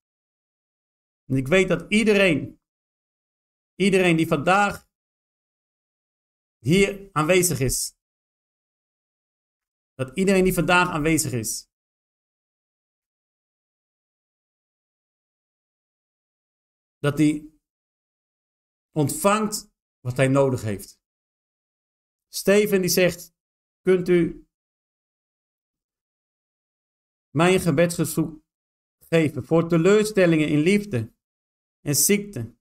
[1.24, 2.60] En ik weet dat iedereen,
[3.74, 4.88] iedereen die vandaag
[6.58, 7.96] hier aanwezig is,
[9.94, 11.68] dat iedereen die vandaag aanwezig is,
[16.98, 17.60] dat die
[18.92, 21.04] ontvangt wat hij nodig heeft.
[22.36, 23.34] Steven die zegt,
[23.80, 24.46] kunt u
[27.30, 28.42] mij een gebedsverzoek
[28.98, 31.12] geven voor teleurstellingen in liefde
[31.80, 32.54] en ziekte.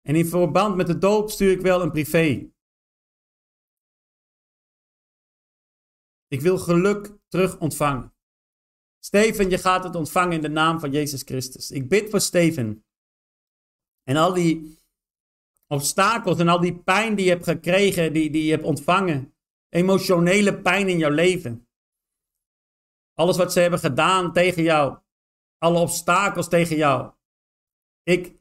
[0.00, 2.52] En in verband met de doop stuur ik wel een privé.
[6.26, 8.14] Ik wil geluk terug ontvangen.
[8.98, 11.70] Steven, je gaat het ontvangen in de naam van Jezus Christus.
[11.70, 12.84] Ik bid voor Steven.
[14.02, 14.81] En al die
[15.72, 19.34] obstakels en al die pijn die je hebt gekregen, die, die je hebt ontvangen.
[19.68, 21.68] Emotionele pijn in jouw leven.
[23.14, 24.98] Alles wat ze hebben gedaan tegen jou.
[25.58, 27.12] Alle obstakels tegen jou.
[28.02, 28.40] Ik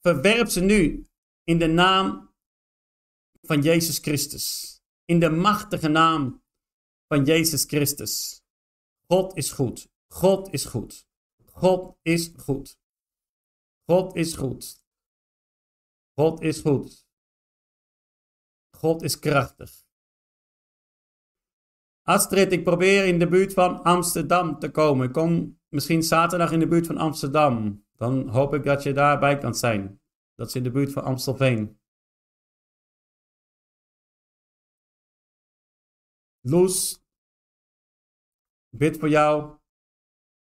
[0.00, 1.08] verwerp ze nu
[1.44, 2.34] in de naam
[3.40, 4.76] van Jezus Christus.
[5.04, 6.42] In de machtige naam
[7.08, 8.42] van Jezus Christus.
[9.06, 9.88] God is goed.
[10.08, 11.06] God is goed.
[11.44, 12.78] God is goed.
[13.86, 14.81] God is goed.
[16.14, 17.06] God is goed.
[18.70, 19.70] God is krachtig.
[22.02, 25.06] Astrid, ik probeer in de buurt van Amsterdam te komen.
[25.06, 27.84] Ik kom misschien zaterdag in de buurt van Amsterdam.
[27.96, 30.00] Dan hoop ik dat je daarbij kan zijn.
[30.34, 31.80] Dat is in de buurt van Amstelveen.
[36.40, 37.04] Loes,
[38.68, 39.58] bid voor jou.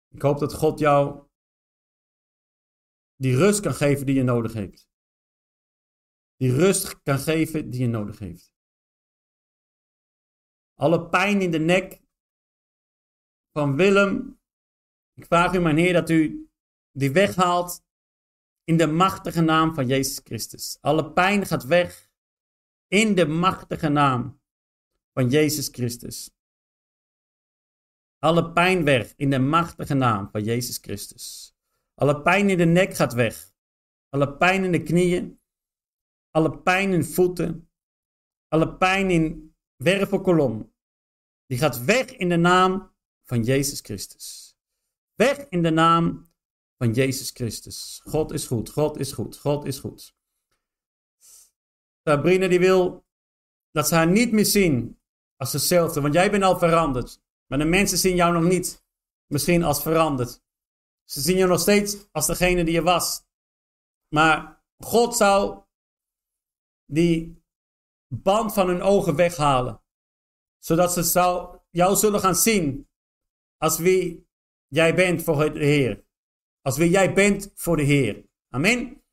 [0.07, 1.27] Ik hoop dat God jou
[3.15, 4.90] die rust kan geven die je nodig hebt.
[6.41, 8.53] Die rust kan geven die je nodig heeft.
[10.73, 12.01] Alle pijn in de nek
[13.51, 14.41] van Willem.
[15.13, 16.49] Ik vraag u, mijn Heer, dat u
[16.91, 17.85] die weghaalt
[18.63, 20.77] in de machtige naam van Jezus Christus.
[20.79, 22.11] Alle pijn gaat weg
[22.87, 24.41] in de machtige naam
[25.13, 26.31] van Jezus Christus.
[28.17, 31.55] Alle pijn weg in de machtige naam van Jezus Christus.
[31.93, 33.53] Alle pijn in de nek gaat weg.
[34.09, 35.40] Alle pijn in de knieën.
[36.31, 37.69] Alle pijn in voeten.
[38.47, 40.73] Alle pijn in wervelkolom.
[41.45, 42.93] Die gaat weg in de naam
[43.23, 44.55] van Jezus Christus.
[45.15, 46.31] Weg in de naam
[46.77, 48.01] van Jezus Christus.
[48.03, 50.15] God is goed, God is goed, God is goed.
[52.03, 53.05] Sabrina die wil
[53.71, 54.99] dat ze haar niet meer zien
[55.35, 57.21] als dezelfde, want jij bent al veranderd.
[57.47, 58.85] Maar de mensen zien jou nog niet
[59.27, 60.43] misschien als veranderd.
[61.03, 63.25] Ze zien je nog steeds als degene die je was.
[64.07, 65.63] Maar God zou
[66.91, 67.43] die
[68.07, 69.83] band van hun ogen weghalen.
[70.57, 72.89] Zodat ze zou, jou zullen gaan zien
[73.57, 74.29] als wie
[74.67, 76.05] jij bent voor de Heer.
[76.61, 78.29] Als wie jij bent voor de Heer.
[78.49, 79.03] Amen.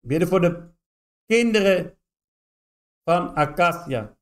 [0.00, 0.74] Bidden voor de
[1.24, 1.98] kinderen
[3.02, 4.18] van Acacia.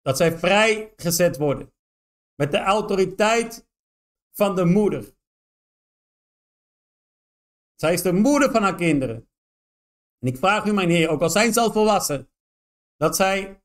[0.00, 1.72] Dat zij vrijgezet worden.
[2.34, 3.68] Met de autoriteit
[4.32, 5.16] van de moeder.
[7.74, 9.28] Zij is de moeder van haar kinderen.
[10.24, 12.30] En ik vraag u, mijn Heer, ook al zijn ze al volwassen,
[12.96, 13.62] dat zij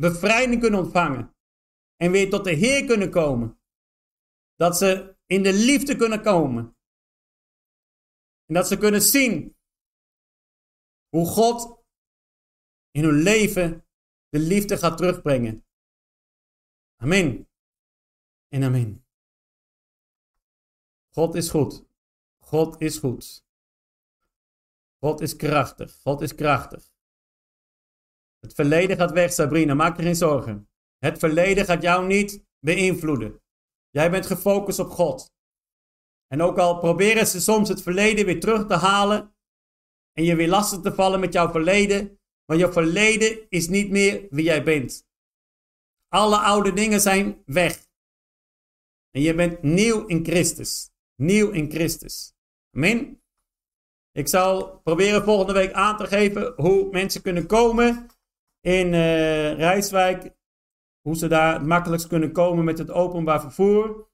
[0.00, 1.36] bevrijding kunnen ontvangen.
[1.96, 3.60] En weer tot de Heer kunnen komen.
[4.54, 6.76] Dat ze in de liefde kunnen komen.
[8.46, 9.56] En dat ze kunnen zien
[11.08, 11.84] hoe God
[12.90, 13.86] in hun leven
[14.28, 15.66] de liefde gaat terugbrengen.
[16.96, 17.48] Amen.
[18.48, 19.06] En amen.
[21.10, 21.86] God is goed.
[22.38, 23.43] God is goed.
[25.04, 25.98] God is krachtig.
[26.02, 26.92] God is krachtig.
[28.38, 29.74] Het verleden gaat weg, Sabrina.
[29.74, 30.68] Maak je geen zorgen.
[30.98, 33.42] Het verleden gaat jou niet beïnvloeden.
[33.90, 35.32] Jij bent gefocust op God.
[36.26, 39.36] En ook al proberen ze soms het verleden weer terug te halen.
[40.12, 42.20] En je weer lastig te vallen met jouw verleden.
[42.44, 45.06] Maar jouw verleden is niet meer wie jij bent.
[46.08, 47.86] Alle oude dingen zijn weg.
[49.10, 52.34] En je bent nieuw in Christus nieuw in Christus.
[52.76, 53.23] Amen.
[54.16, 58.06] Ik zal proberen volgende week aan te geven hoe mensen kunnen komen
[58.60, 60.34] in uh, Rijswijk.
[61.00, 64.08] Hoe ze daar het makkelijkst kunnen komen met het openbaar vervoer.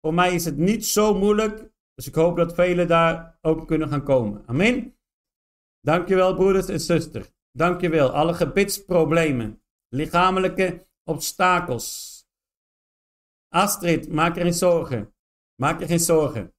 [0.00, 1.70] Voor mij is het niet zo moeilijk.
[1.94, 4.46] Dus ik hoop dat velen daar ook kunnen gaan komen.
[4.46, 4.98] Amen.
[5.80, 7.30] Dankjewel broeders en zusters.
[7.52, 8.10] Dankjewel.
[8.10, 9.62] Alle gebidsproblemen.
[9.88, 12.16] Lichamelijke obstakels.
[13.48, 15.14] Astrid, maak er geen zorgen.
[15.54, 16.54] Maak je geen zorgen.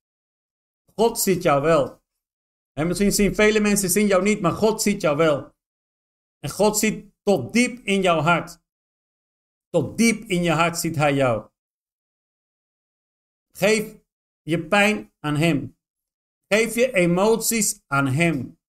[0.95, 1.98] God ziet jou wel.
[2.79, 5.55] En misschien zien vele mensen zien jou niet, maar God ziet jou wel.
[6.39, 8.61] En God ziet tot diep in jouw hart.
[9.69, 11.49] Tot diep in je hart ziet Hij jou.
[13.51, 13.95] Geef
[14.41, 15.77] je pijn aan Hem.
[16.47, 18.59] Geef je emoties aan Hem.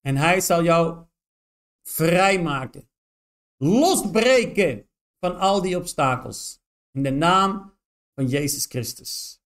[0.00, 1.06] En Hij zal jou
[1.82, 2.90] vrijmaken.
[3.56, 6.62] Losbreken van al die obstakels.
[6.90, 7.78] In de naam
[8.14, 9.43] van Jezus Christus.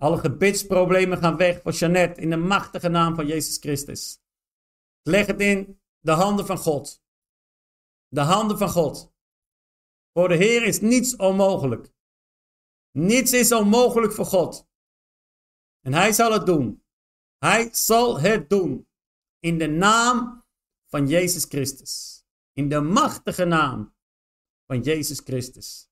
[0.00, 4.20] Alle gebidsproblemen gaan weg voor Jeannette in de machtige naam van Jezus Christus.
[5.02, 7.02] Leg het in de handen van God.
[8.08, 9.14] De handen van God.
[10.12, 11.92] Voor de Heer is niets onmogelijk.
[12.90, 14.68] Niets is onmogelijk voor God.
[15.80, 16.84] En Hij zal het doen.
[17.38, 18.88] Hij zal het doen.
[19.38, 20.44] In de naam
[20.86, 22.24] van Jezus Christus.
[22.52, 23.94] In de machtige naam
[24.66, 25.90] van Jezus Christus.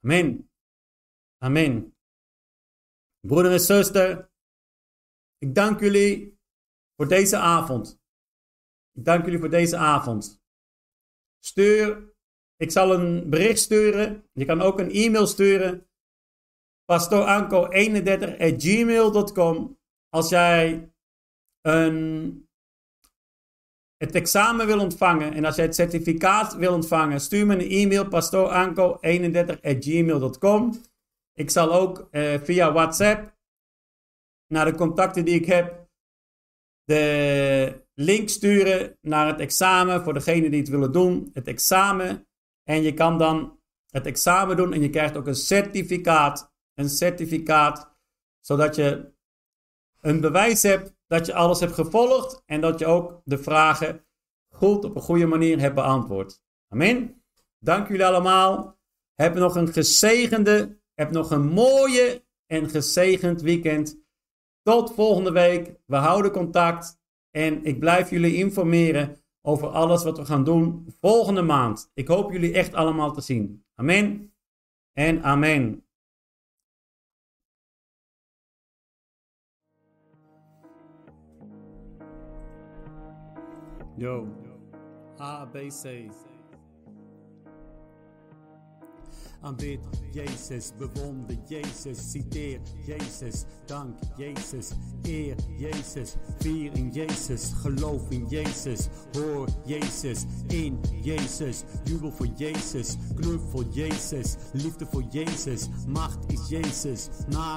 [0.00, 0.50] Amen.
[1.38, 1.93] Amen.
[3.26, 4.30] Broeder en zuster,
[5.38, 6.38] ik dank jullie
[6.96, 8.02] voor deze avond.
[8.92, 10.42] Ik dank jullie voor deze avond.
[11.44, 12.12] Stuur,
[12.56, 14.28] ik zal een bericht sturen.
[14.32, 15.88] Je kan ook een e-mail sturen.
[16.92, 19.78] pastoranko31.gmail.com
[20.08, 20.92] Als jij
[21.60, 22.48] een,
[23.96, 28.04] het examen wil ontvangen en als jij het certificaat wil ontvangen, stuur me een e-mail
[28.04, 30.82] pastoranko31.gmail.com
[31.34, 33.36] Ik zal ook eh, via WhatsApp
[34.46, 35.88] naar de contacten die ik heb
[36.84, 41.30] de link sturen naar het examen voor degene die het willen doen.
[41.32, 42.28] Het examen.
[42.62, 46.52] En je kan dan het examen doen en je krijgt ook een certificaat.
[46.74, 47.96] Een certificaat,
[48.40, 49.12] zodat je
[50.00, 54.06] een bewijs hebt dat je alles hebt gevolgd en dat je ook de vragen
[54.48, 56.42] goed op een goede manier hebt beantwoord.
[56.68, 57.24] Amen.
[57.58, 58.78] Dank jullie allemaal.
[59.14, 64.02] Heb nog een gezegende, heb nog een mooie en gezegend weekend.
[64.62, 65.74] Tot volgende week.
[65.86, 67.02] We houden contact.
[67.30, 69.16] En ik blijf jullie informeren
[69.46, 71.90] over alles wat we gaan doen volgende maand.
[71.94, 73.64] Ik hoop jullie echt allemaal te zien.
[73.74, 74.34] Amen
[74.92, 75.84] en amen.
[83.96, 84.26] Yo,
[85.20, 85.48] A,
[89.44, 89.80] Aanbid
[90.12, 94.72] Jezus, bewonder Jezus, citeer Jezus, dank Jezus,
[95.02, 102.96] eer Jezus, vier in Jezus, geloof in Jezus, hoor Jezus, in Jezus, jubel voor Jezus,
[103.14, 107.08] knuffel Jezus, liefde voor Jezus, macht is Jezus,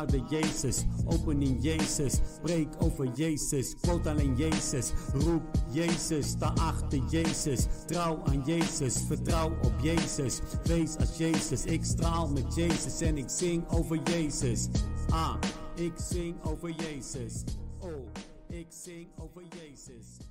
[0.07, 6.99] de Jezus, open in Jezus, spreek over Jezus, quote alleen Jezus, roep Jezus, sta achter
[7.09, 13.17] Jezus, trouw aan Jezus, vertrouw op Jezus, wees als Jezus, ik straal met Jezus en
[13.17, 14.67] ik zing over Jezus.
[15.09, 15.35] Ah,
[15.75, 17.43] ik zing over Jezus.
[17.79, 18.07] Oh,
[18.49, 20.26] ik zing over Jezus.